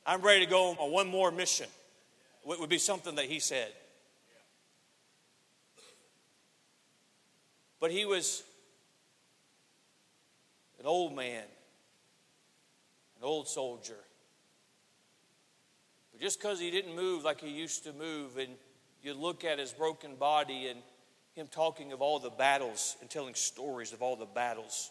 I'm 0.08 0.22
ready 0.22 0.46
to 0.46 0.50
go 0.50 0.70
on 0.70 0.90
one 0.90 1.06
more 1.06 1.30
mission. 1.30 1.66
It 2.48 2.58
would 2.58 2.70
be 2.70 2.78
something 2.78 3.16
that 3.16 3.26
he 3.26 3.40
said. 3.40 3.68
But 7.78 7.90
he 7.90 8.06
was 8.06 8.42
an 10.80 10.86
old 10.86 11.14
man, 11.14 11.42
an 13.18 13.22
old 13.22 13.48
soldier. 13.48 13.98
But 16.10 16.22
just 16.22 16.40
because 16.40 16.58
he 16.58 16.70
didn't 16.70 16.96
move 16.96 17.24
like 17.24 17.42
he 17.42 17.50
used 17.50 17.84
to 17.84 17.92
move, 17.92 18.38
and 18.38 18.54
you 19.02 19.12
look 19.12 19.44
at 19.44 19.58
his 19.58 19.74
broken 19.74 20.14
body 20.14 20.68
and 20.68 20.80
him 21.34 21.48
talking 21.50 21.92
of 21.92 22.00
all 22.00 22.18
the 22.18 22.30
battles 22.30 22.96
and 23.02 23.10
telling 23.10 23.34
stories 23.34 23.92
of 23.92 24.00
all 24.00 24.16
the 24.16 24.24
battles 24.24 24.90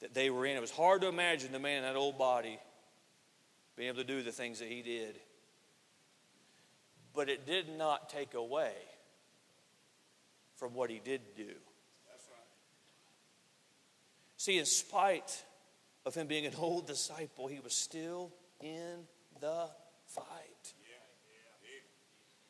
that 0.00 0.14
they 0.14 0.30
were 0.30 0.46
in, 0.46 0.56
it 0.56 0.62
was 0.62 0.70
hard 0.70 1.02
to 1.02 1.08
imagine 1.08 1.52
the 1.52 1.58
man 1.58 1.76
in 1.76 1.82
that 1.82 1.96
old 1.96 2.16
body 2.16 2.58
being 3.80 3.88
able 3.88 4.02
to 4.02 4.06
do 4.06 4.22
the 4.22 4.30
things 4.30 4.58
that 4.58 4.68
he 4.68 4.82
did. 4.82 5.18
But 7.14 7.30
it 7.30 7.46
did 7.46 7.66
not 7.78 8.10
take 8.10 8.34
away 8.34 8.74
from 10.56 10.74
what 10.74 10.90
he 10.90 11.00
did 11.02 11.22
do. 11.34 11.54
See, 14.36 14.58
in 14.58 14.66
spite 14.66 15.42
of 16.04 16.14
him 16.14 16.26
being 16.26 16.44
an 16.44 16.52
old 16.58 16.86
disciple, 16.88 17.46
he 17.46 17.58
was 17.58 17.72
still 17.72 18.30
in 18.60 19.06
the 19.40 19.70
fight. 20.08 20.74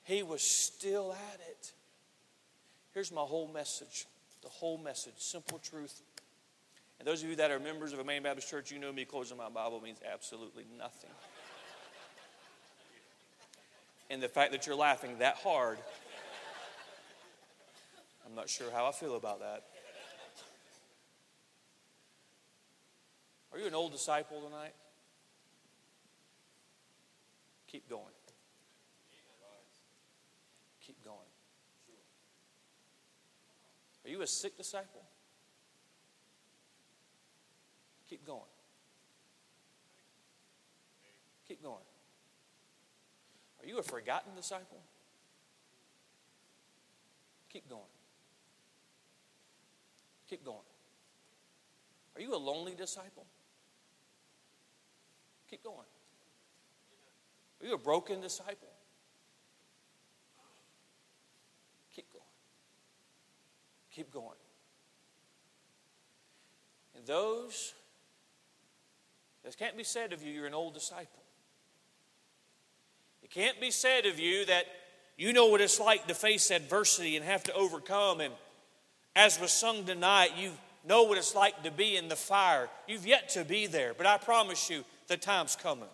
He 0.02 0.24
was 0.24 0.42
still 0.42 1.12
at 1.12 1.40
it. 1.48 1.72
Here's 2.92 3.12
my 3.12 3.22
whole 3.22 3.46
message 3.46 4.08
the 4.42 4.48
whole 4.48 4.78
message 4.78 5.14
simple 5.18 5.60
truth 5.60 6.02
and 7.00 7.08
those 7.08 7.22
of 7.22 7.30
you 7.30 7.36
that 7.36 7.50
are 7.50 7.58
members 7.58 7.94
of 7.94 7.98
Emmanuel 7.98 8.24
Baptist 8.24 8.50
church, 8.50 8.70
you 8.70 8.78
know 8.78 8.92
me 8.92 9.06
closing 9.06 9.38
my 9.38 9.48
Bible 9.48 9.80
means 9.80 9.98
absolutely 10.12 10.66
nothing. 10.78 11.08
and 14.10 14.22
the 14.22 14.28
fact 14.28 14.52
that 14.52 14.66
you're 14.66 14.76
laughing 14.76 15.16
that 15.18 15.36
hard, 15.36 15.78
I'm 18.26 18.34
not 18.34 18.50
sure 18.50 18.70
how 18.70 18.84
I 18.86 18.92
feel 18.92 19.16
about 19.16 19.40
that. 19.40 19.64
Are 23.50 23.58
you 23.58 23.66
an 23.66 23.74
old 23.74 23.92
disciple 23.92 24.42
tonight? 24.42 24.74
Keep 27.66 27.88
going. 27.88 28.04
Keep 30.86 31.02
going. 31.02 31.16
Are 34.04 34.10
you 34.10 34.20
a 34.20 34.26
sick 34.26 34.58
disciple? 34.58 35.02
Keep 38.10 38.26
going. 38.26 38.40
Keep 41.46 41.62
going. 41.62 41.84
Are 43.62 43.66
you 43.66 43.78
a 43.78 43.82
forgotten 43.84 44.34
disciple? 44.34 44.80
Keep 47.52 47.68
going. 47.68 47.82
Keep 50.28 50.44
going. 50.44 50.58
Are 52.16 52.20
you 52.20 52.34
a 52.34 52.36
lonely 52.36 52.74
disciple? 52.74 53.26
Keep 55.48 55.62
going. 55.62 55.86
Are 57.60 57.66
you 57.66 57.74
a 57.74 57.78
broken 57.78 58.20
disciple? 58.20 58.70
Keep 61.94 62.12
going. 62.12 62.24
Keep 63.92 64.12
going. 64.12 64.38
And 66.96 67.06
those 67.06 67.74
this 69.50 69.56
can't 69.56 69.76
be 69.76 69.82
said 69.82 70.12
of 70.12 70.22
you, 70.22 70.32
you're 70.32 70.46
an 70.46 70.54
old 70.54 70.74
disciple. 70.74 71.24
It 73.20 73.32
can't 73.32 73.60
be 73.60 73.72
said 73.72 74.06
of 74.06 74.16
you 74.16 74.46
that 74.46 74.66
you 75.18 75.32
know 75.32 75.46
what 75.46 75.60
it's 75.60 75.80
like 75.80 76.06
to 76.06 76.14
face 76.14 76.52
adversity 76.52 77.16
and 77.16 77.24
have 77.24 77.42
to 77.42 77.54
overcome. 77.54 78.20
And 78.20 78.32
as 79.16 79.40
was 79.40 79.50
sung 79.50 79.84
tonight, 79.86 80.34
you 80.38 80.52
know 80.86 81.02
what 81.02 81.18
it's 81.18 81.34
like 81.34 81.64
to 81.64 81.72
be 81.72 81.96
in 81.96 82.08
the 82.08 82.14
fire. 82.14 82.68
You've 82.86 83.08
yet 83.08 83.30
to 83.30 83.44
be 83.44 83.66
there, 83.66 83.92
but 83.92 84.06
I 84.06 84.18
promise 84.18 84.70
you, 84.70 84.84
the 85.08 85.16
time's 85.16 85.56
coming. 85.56 85.88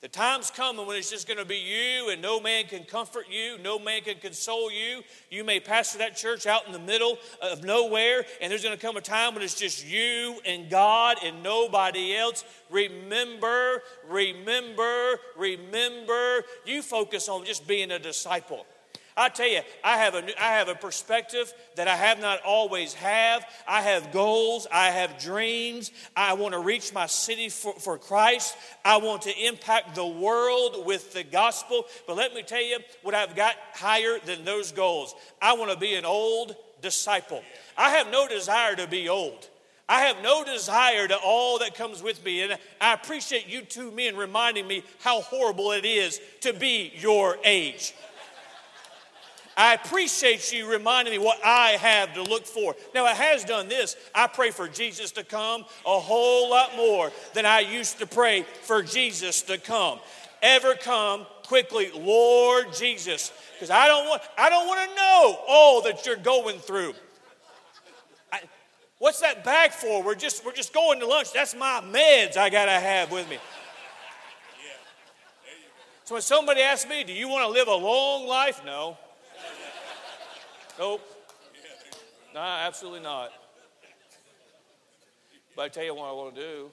The 0.00 0.08
time's 0.08 0.50
coming 0.50 0.86
when 0.86 0.96
it's 0.96 1.10
just 1.10 1.26
going 1.26 1.36
to 1.36 1.44
be 1.44 1.58
you 1.58 2.08
and 2.08 2.22
no 2.22 2.40
man 2.40 2.64
can 2.64 2.84
comfort 2.84 3.26
you, 3.30 3.58
no 3.58 3.78
man 3.78 4.00
can 4.00 4.16
console 4.16 4.72
you. 4.72 5.02
You 5.28 5.44
may 5.44 5.60
pastor 5.60 5.98
that 5.98 6.16
church 6.16 6.46
out 6.46 6.66
in 6.66 6.72
the 6.72 6.78
middle 6.78 7.18
of 7.42 7.64
nowhere, 7.64 8.24
and 8.40 8.50
there's 8.50 8.62
going 8.62 8.74
to 8.74 8.80
come 8.80 8.96
a 8.96 9.02
time 9.02 9.34
when 9.34 9.42
it's 9.42 9.54
just 9.54 9.86
you 9.86 10.40
and 10.46 10.70
God 10.70 11.18
and 11.22 11.42
nobody 11.42 12.16
else. 12.16 12.44
Remember, 12.70 13.82
remember, 14.08 15.18
remember. 15.36 16.44
You 16.64 16.80
focus 16.80 17.28
on 17.28 17.44
just 17.44 17.68
being 17.68 17.90
a 17.90 17.98
disciple. 17.98 18.64
I 19.20 19.28
tell 19.28 19.46
you, 19.46 19.60
I 19.84 19.98
have 19.98 20.14
a, 20.14 20.42
I 20.42 20.52
have 20.52 20.68
a 20.68 20.74
perspective 20.74 21.52
that 21.76 21.88
I 21.88 21.94
have 21.94 22.20
not 22.20 22.40
always 22.42 22.94
have. 22.94 23.44
I 23.68 23.82
have 23.82 24.12
goals. 24.12 24.66
I 24.72 24.90
have 24.90 25.18
dreams. 25.18 25.90
I 26.16 26.32
want 26.32 26.54
to 26.54 26.60
reach 26.60 26.94
my 26.94 27.06
city 27.06 27.50
for, 27.50 27.74
for 27.74 27.98
Christ. 27.98 28.56
I 28.82 28.96
want 28.96 29.22
to 29.22 29.46
impact 29.46 29.94
the 29.94 30.06
world 30.06 30.86
with 30.86 31.12
the 31.12 31.22
gospel. 31.22 31.84
But 32.06 32.16
let 32.16 32.32
me 32.32 32.42
tell 32.42 32.62
you 32.62 32.78
what 33.02 33.14
I've 33.14 33.36
got 33.36 33.56
higher 33.74 34.18
than 34.24 34.46
those 34.46 34.72
goals. 34.72 35.14
I 35.40 35.52
want 35.52 35.70
to 35.70 35.76
be 35.76 35.94
an 35.96 36.06
old 36.06 36.56
disciple. 36.80 37.42
I 37.76 37.90
have 37.90 38.10
no 38.10 38.26
desire 38.26 38.74
to 38.76 38.86
be 38.86 39.10
old. 39.10 39.48
I 39.86 40.02
have 40.02 40.22
no 40.22 40.44
desire 40.44 41.08
to 41.08 41.16
all 41.16 41.58
that 41.58 41.74
comes 41.74 42.00
with 42.00 42.24
me. 42.24 42.42
And 42.42 42.56
I 42.80 42.94
appreciate 42.94 43.48
you 43.48 43.62
two 43.62 43.90
men 43.90 44.16
reminding 44.16 44.66
me 44.66 44.84
how 45.00 45.20
horrible 45.20 45.72
it 45.72 45.84
is 45.84 46.20
to 46.42 46.52
be 46.52 46.92
your 46.96 47.36
age. 47.44 47.92
I 49.60 49.74
appreciate 49.74 50.54
you 50.54 50.70
reminding 50.70 51.12
me 51.12 51.18
what 51.18 51.38
I 51.44 51.72
have 51.72 52.14
to 52.14 52.22
look 52.22 52.46
for. 52.46 52.74
Now, 52.94 53.04
it 53.04 53.16
has 53.18 53.44
done 53.44 53.68
this. 53.68 53.94
I 54.14 54.26
pray 54.26 54.52
for 54.52 54.66
Jesus 54.66 55.10
to 55.12 55.22
come 55.22 55.66
a 55.84 56.00
whole 56.00 56.48
lot 56.48 56.76
more 56.76 57.12
than 57.34 57.44
I 57.44 57.60
used 57.60 57.98
to 57.98 58.06
pray 58.06 58.46
for 58.62 58.82
Jesus 58.82 59.42
to 59.42 59.58
come. 59.58 60.00
Ever 60.40 60.76
come 60.76 61.26
quickly, 61.44 61.90
Lord 61.94 62.72
Jesus, 62.72 63.34
because 63.52 63.68
I 63.68 63.86
don't 63.86 64.08
want 64.08 64.22
I 64.38 64.48
don't 64.48 64.66
want 64.66 64.88
to 64.88 64.96
know 64.96 65.38
all 65.46 65.82
that 65.82 66.06
you're 66.06 66.16
going 66.16 66.58
through. 66.58 66.94
I, 68.32 68.40
what's 68.98 69.20
that 69.20 69.44
bag 69.44 69.72
for? 69.72 70.02
We're 70.02 70.14
just 70.14 70.42
we're 70.42 70.54
just 70.54 70.72
going 70.72 71.00
to 71.00 71.06
lunch. 71.06 71.34
That's 71.34 71.54
my 71.54 71.82
meds 71.84 72.38
I 72.38 72.48
gotta 72.48 72.70
have 72.70 73.12
with 73.12 73.28
me. 73.28 73.36
So 76.04 76.14
when 76.14 76.22
somebody 76.22 76.62
asks 76.62 76.88
me, 76.88 77.04
"Do 77.04 77.12
you 77.12 77.28
want 77.28 77.44
to 77.46 77.52
live 77.52 77.68
a 77.68 77.74
long 77.74 78.26
life?" 78.26 78.62
No. 78.64 78.96
Nope. 80.80 81.02
Nah, 82.32 82.60
absolutely 82.66 83.00
not. 83.00 83.28
But 85.54 85.62
I 85.66 85.68
tell 85.68 85.84
you 85.84 85.94
what 85.94 86.08
I 86.08 86.12
want 86.12 86.34
to 86.34 86.40
do. 86.40 86.70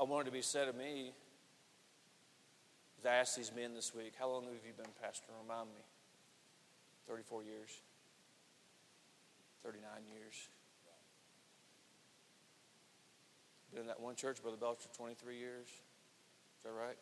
I 0.00 0.04
wanted 0.04 0.24
to 0.24 0.30
be 0.30 0.40
said 0.40 0.66
of 0.68 0.76
me. 0.76 1.12
I 3.04 3.16
asked 3.16 3.36
these 3.36 3.52
men 3.54 3.74
this 3.74 3.94
week, 3.94 4.14
how 4.18 4.30
long 4.30 4.44
have 4.44 4.64
you 4.66 4.72
been 4.74 4.86
pastor? 5.02 5.26
Remind 5.42 5.68
me. 5.68 5.82
34 7.06 7.42
years. 7.42 7.82
39 9.62 9.82
years. 10.10 10.48
Been 13.72 13.82
in 13.82 13.86
that 13.88 14.00
one 14.00 14.14
church, 14.14 14.40
Brother 14.40 14.56
Belcher, 14.56 14.88
23 14.96 15.36
years. 15.36 15.66
Is 15.66 16.64
that 16.64 16.72
right? 16.72 16.96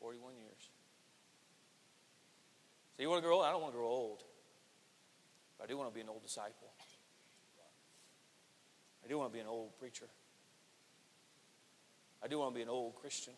41 0.00 0.34
years. 0.36 0.70
So 2.96 3.02
you 3.02 3.08
want 3.08 3.22
to 3.22 3.26
grow 3.26 3.36
old? 3.36 3.44
I 3.44 3.50
don't 3.50 3.62
want 3.62 3.72
to 3.72 3.78
grow 3.78 3.88
old. 3.88 4.24
But 5.56 5.64
I 5.64 5.66
do 5.68 5.76
want 5.76 5.90
to 5.90 5.94
be 5.94 6.00
an 6.00 6.08
old 6.08 6.22
disciple. 6.22 6.72
I 9.04 9.08
do 9.08 9.18
want 9.18 9.30
to 9.30 9.34
be 9.34 9.40
an 9.40 9.46
old 9.46 9.78
preacher. 9.78 10.06
I 12.22 12.28
do 12.28 12.38
want 12.38 12.52
to 12.52 12.56
be 12.56 12.62
an 12.62 12.68
old 12.68 12.94
Christian. 12.96 13.34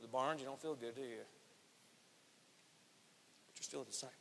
The 0.00 0.08
barns, 0.08 0.40
you 0.40 0.46
don't 0.46 0.60
feel 0.60 0.74
good, 0.74 0.94
do 0.94 1.02
you? 1.02 1.24
But 3.46 3.56
you're 3.56 3.64
still 3.64 3.82
a 3.82 3.84
disciple. 3.84 4.14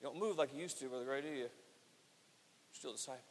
You 0.00 0.06
don't 0.06 0.18
move 0.18 0.38
like 0.38 0.54
you 0.54 0.60
used 0.60 0.78
to, 0.78 0.86
Brother 0.86 1.04
Gray, 1.04 1.22
do 1.22 1.28
you? 1.28 1.34
You're 1.34 1.50
still 2.72 2.90
a 2.90 2.94
disciple. 2.94 3.27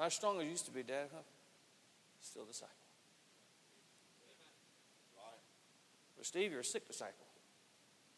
Not 0.00 0.06
as 0.06 0.14
strong 0.14 0.38
as 0.38 0.44
you 0.44 0.50
used 0.50 0.64
to 0.64 0.70
be, 0.70 0.82
Dad, 0.82 1.08
huh? 1.12 1.20
Still 2.22 2.46
disciple. 2.46 2.74
But 6.16 6.24
Steve, 6.24 6.52
you're 6.52 6.60
a 6.60 6.64
sick 6.64 6.88
disciple. 6.88 7.26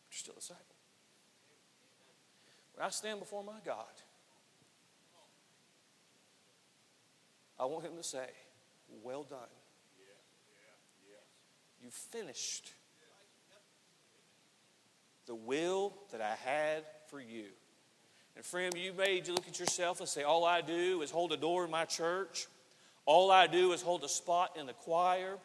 You're 0.09 0.17
still 0.17 0.35
a 0.35 0.39
disciple. 0.39 0.65
When 2.75 2.87
I 2.87 2.91
stand 2.91 3.19
before 3.19 3.43
my 3.43 3.59
God, 3.65 3.85
I 7.59 7.65
want 7.65 7.85
him 7.85 7.97
to 7.97 8.03
say, 8.05 8.27
Well 9.03 9.25
done. 9.25 9.41
You 11.83 11.91
finished 11.91 12.75
the 15.27 15.35
will 15.35 15.95
that 16.13 16.21
I 16.21 16.37
had 16.37 16.85
for 17.09 17.19
you. 17.19 17.47
And 18.37 18.45
friend, 18.45 18.75
you 18.77 18.93
may 18.93 19.23
look 19.23 19.47
at 19.47 19.61
yourself 19.61 20.01
and 20.01 20.09
say, 20.09 20.23
All 20.23 20.45
I 20.45 20.61
do 20.61 21.03
is 21.03 21.11
hold 21.11 21.33
a 21.33 21.37
door 21.37 21.65
in 21.65 21.71
my 21.71 21.85
church. 21.85 22.47
All 23.05 23.31
I 23.31 23.47
do 23.47 23.73
is 23.73 23.83
hold 23.83 24.05
a 24.05 24.09
spot 24.09 24.57
in 24.59 24.67
the 24.67 24.73
choir. 24.73 25.37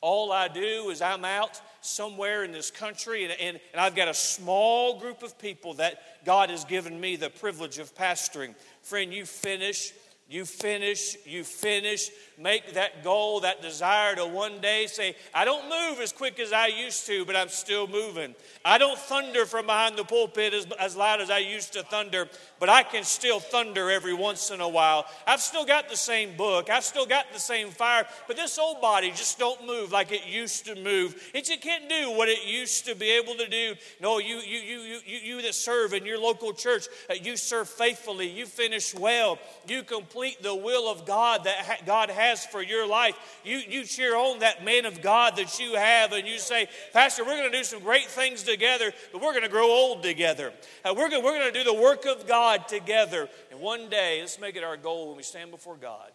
All 0.00 0.32
I 0.32 0.48
do 0.48 0.90
is 0.90 1.00
I'm 1.00 1.24
out 1.24 1.58
somewhere 1.80 2.44
in 2.44 2.52
this 2.52 2.70
country 2.70 3.24
and, 3.24 3.32
and, 3.40 3.60
and 3.72 3.80
I've 3.80 3.96
got 3.96 4.08
a 4.08 4.12
small 4.12 5.00
group 5.00 5.22
of 5.22 5.38
people 5.38 5.74
that 5.74 6.24
God 6.26 6.50
has 6.50 6.66
given 6.66 7.00
me 7.00 7.16
the 7.16 7.30
privilege 7.30 7.78
of 7.78 7.94
pastoring. 7.94 8.54
Friend, 8.82 9.14
you 9.14 9.24
finish 9.24 9.94
you 10.28 10.46
finish, 10.46 11.16
you 11.26 11.44
finish, 11.44 12.10
make 12.38 12.72
that 12.74 13.04
goal, 13.04 13.40
that 13.40 13.60
desire 13.60 14.14
to 14.16 14.26
one 14.26 14.58
day 14.60 14.86
say, 14.86 15.14
I 15.34 15.44
don't 15.44 15.68
move 15.68 16.00
as 16.00 16.12
quick 16.12 16.40
as 16.40 16.52
I 16.52 16.68
used 16.68 17.06
to, 17.06 17.26
but 17.26 17.36
I'm 17.36 17.50
still 17.50 17.86
moving. 17.86 18.34
I 18.64 18.78
don't 18.78 18.98
thunder 18.98 19.44
from 19.44 19.66
behind 19.66 19.96
the 19.96 20.04
pulpit 20.04 20.54
as, 20.54 20.66
as 20.80 20.96
loud 20.96 21.20
as 21.20 21.30
I 21.30 21.38
used 21.38 21.74
to 21.74 21.82
thunder, 21.82 22.28
but 22.64 22.72
I 22.72 22.82
can 22.82 23.04
still 23.04 23.40
thunder 23.40 23.90
every 23.90 24.14
once 24.14 24.50
in 24.50 24.62
a 24.62 24.68
while. 24.68 25.04
I've 25.26 25.42
still 25.42 25.66
got 25.66 25.90
the 25.90 25.98
same 25.98 26.34
book, 26.34 26.70
I've 26.70 26.82
still 26.82 27.04
got 27.04 27.30
the 27.30 27.38
same 27.38 27.68
fire, 27.68 28.06
but 28.26 28.36
this 28.36 28.58
old 28.58 28.80
body 28.80 29.10
just 29.10 29.38
don't 29.38 29.66
move 29.66 29.92
like 29.92 30.12
it 30.12 30.26
used 30.26 30.64
to 30.64 30.74
move. 30.74 31.30
It 31.34 31.44
just 31.44 31.60
can't 31.60 31.90
do 31.90 32.12
what 32.12 32.30
it 32.30 32.46
used 32.46 32.86
to 32.86 32.94
be 32.94 33.10
able 33.10 33.34
to 33.34 33.46
do. 33.50 33.74
No, 34.00 34.16
you, 34.16 34.36
you, 34.36 34.60
you, 34.60 34.78
you, 34.78 34.98
you, 35.04 35.18
you 35.18 35.42
that 35.42 35.54
serve 35.54 35.92
in 35.92 36.06
your 36.06 36.18
local 36.18 36.54
church, 36.54 36.86
uh, 37.10 37.14
you 37.20 37.36
serve 37.36 37.68
faithfully, 37.68 38.30
you 38.30 38.46
finish 38.46 38.94
well, 38.94 39.38
you 39.68 39.82
complete 39.82 40.42
the 40.42 40.54
will 40.54 40.90
of 40.90 41.04
God 41.04 41.44
that 41.44 41.82
God 41.84 42.08
has 42.08 42.46
for 42.46 42.62
your 42.62 42.88
life. 42.88 43.14
You, 43.44 43.58
you 43.58 43.84
cheer 43.84 44.16
on 44.16 44.38
that 44.38 44.64
man 44.64 44.86
of 44.86 45.02
God 45.02 45.36
that 45.36 45.60
you 45.60 45.74
have, 45.74 46.14
and 46.14 46.26
you 46.26 46.38
say, 46.38 46.68
Pastor, 46.94 47.24
we're 47.24 47.36
going 47.36 47.52
to 47.52 47.58
do 47.58 47.64
some 47.64 47.80
great 47.80 48.06
things 48.06 48.42
together, 48.42 48.90
but 49.12 49.20
we're 49.20 49.32
going 49.32 49.42
to 49.42 49.50
grow 49.50 49.68
old 49.68 50.02
together. 50.02 50.54
Uh, 50.82 50.94
we're 50.96 51.10
going 51.10 51.22
we're 51.22 51.38
going 51.38 51.52
to 51.52 51.58
do 51.58 51.64
the 51.64 51.78
work 51.78 52.06
of 52.06 52.26
God 52.26 52.53
together. 52.68 53.28
And 53.50 53.60
one 53.60 53.88
day, 53.88 54.18
let's 54.20 54.40
make 54.40 54.56
it 54.56 54.64
our 54.64 54.76
goal 54.76 55.08
when 55.08 55.16
we 55.16 55.22
stand 55.22 55.50
before 55.50 55.76
God. 55.76 56.10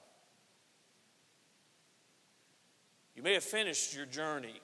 You 3.15 3.23
may 3.23 3.33
have 3.33 3.43
finished 3.43 3.95
your 3.95 4.05
journey. 4.05 4.61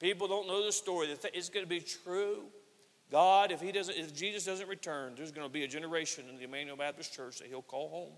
People 0.00 0.28
don't 0.28 0.48
know 0.48 0.64
the 0.64 0.72
story. 0.72 1.08
It's 1.32 1.48
going 1.48 1.64
to 1.64 1.70
be 1.70 1.80
true. 1.80 2.44
God, 3.10 3.52
if 3.52 3.60
he 3.60 3.70
doesn't, 3.70 3.96
if 3.96 4.14
Jesus 4.14 4.44
doesn't 4.44 4.68
return, 4.68 5.14
there's 5.16 5.32
going 5.32 5.46
to 5.46 5.52
be 5.52 5.64
a 5.64 5.68
generation 5.68 6.24
in 6.28 6.36
the 6.36 6.44
Emmanuel 6.44 6.76
Baptist 6.76 7.14
Church 7.14 7.38
that 7.38 7.48
he'll 7.48 7.62
call 7.62 7.88
home. 7.88 8.12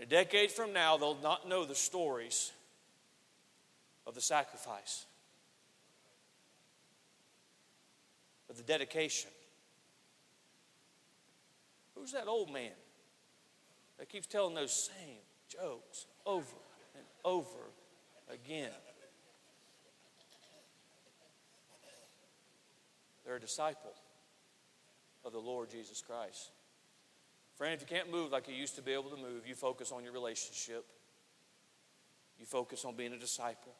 a 0.00 0.06
decade 0.06 0.50
from 0.50 0.72
now, 0.72 0.96
they'll 0.96 1.18
not 1.22 1.48
know 1.48 1.64
the 1.64 1.74
stories 1.74 2.52
of 4.06 4.14
the 4.14 4.20
sacrifice, 4.20 5.06
of 8.52 8.58
the 8.58 8.62
dedication. 8.64 9.30
Who's 11.94 12.12
that 12.12 12.28
old 12.28 12.52
man 12.52 12.72
that 13.98 14.10
keeps 14.10 14.26
telling 14.26 14.54
those 14.54 14.72
same 14.72 15.16
jokes 15.48 16.06
over 16.26 16.44
and 16.94 17.04
over 17.24 17.70
again? 18.30 18.68
They're 23.24 23.36
a 23.36 23.40
disciple 23.40 23.94
of 25.24 25.32
the 25.32 25.38
Lord 25.38 25.70
Jesus 25.70 26.02
Christ. 26.06 26.50
Friend, 27.56 27.72
if 27.72 27.80
you 27.80 27.86
can't 27.86 28.10
move 28.10 28.32
like 28.32 28.48
you 28.48 28.54
used 28.54 28.76
to 28.76 28.82
be 28.82 28.92
able 28.92 29.08
to 29.10 29.16
move, 29.16 29.46
you 29.46 29.54
focus 29.54 29.92
on 29.92 30.04
your 30.04 30.12
relationship. 30.12 30.84
You 32.38 32.44
focus 32.44 32.84
on 32.84 32.96
being 32.96 33.14
a 33.14 33.18
disciple. 33.18 33.72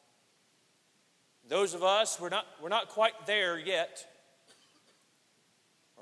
Those 1.47 1.75
of 1.75 1.83
us, 1.83 2.19
we're 2.19 2.29
not, 2.29 2.47
we're 2.59 2.69
not 2.69 2.89
quite 2.89 3.27
there 3.27 3.59
yet. 3.59 4.07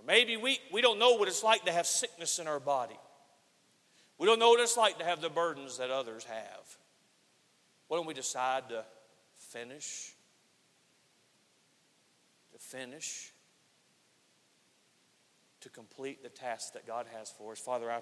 Or 0.02 0.06
maybe 0.08 0.38
we, 0.38 0.60
we 0.72 0.82
don't 0.82 0.98
know 0.98 1.14
what 1.14 1.28
it's 1.28 1.44
like 1.44 1.66
to 1.66 1.72
have 1.72 1.86
sickness 1.86 2.40
in 2.40 2.48
our 2.48 2.60
body. 2.60 2.98
We 4.18 4.26
don't 4.26 4.40
know 4.40 4.50
what 4.50 4.60
it's 4.60 4.78
like 4.78 4.98
to 5.00 5.06
have 5.06 5.22
the 5.22 5.30
burdens 5.30 5.78
that 5.78 5.92
others 5.92 6.24
have. 6.26 6.78
Why 7.88 7.98
don't 7.98 8.08
we 8.08 8.14
decide 8.14 8.70
to 8.70 8.84
finish? 9.38 10.14
To 12.54 12.60
finish? 12.60 13.32
To 15.62 15.70
complete 15.70 16.24
the 16.24 16.30
task 16.30 16.74
that 16.74 16.88
God 16.88 17.06
has 17.16 17.30
for 17.30 17.52
us. 17.52 17.60
Father, 17.60 17.92
I 17.92 18.02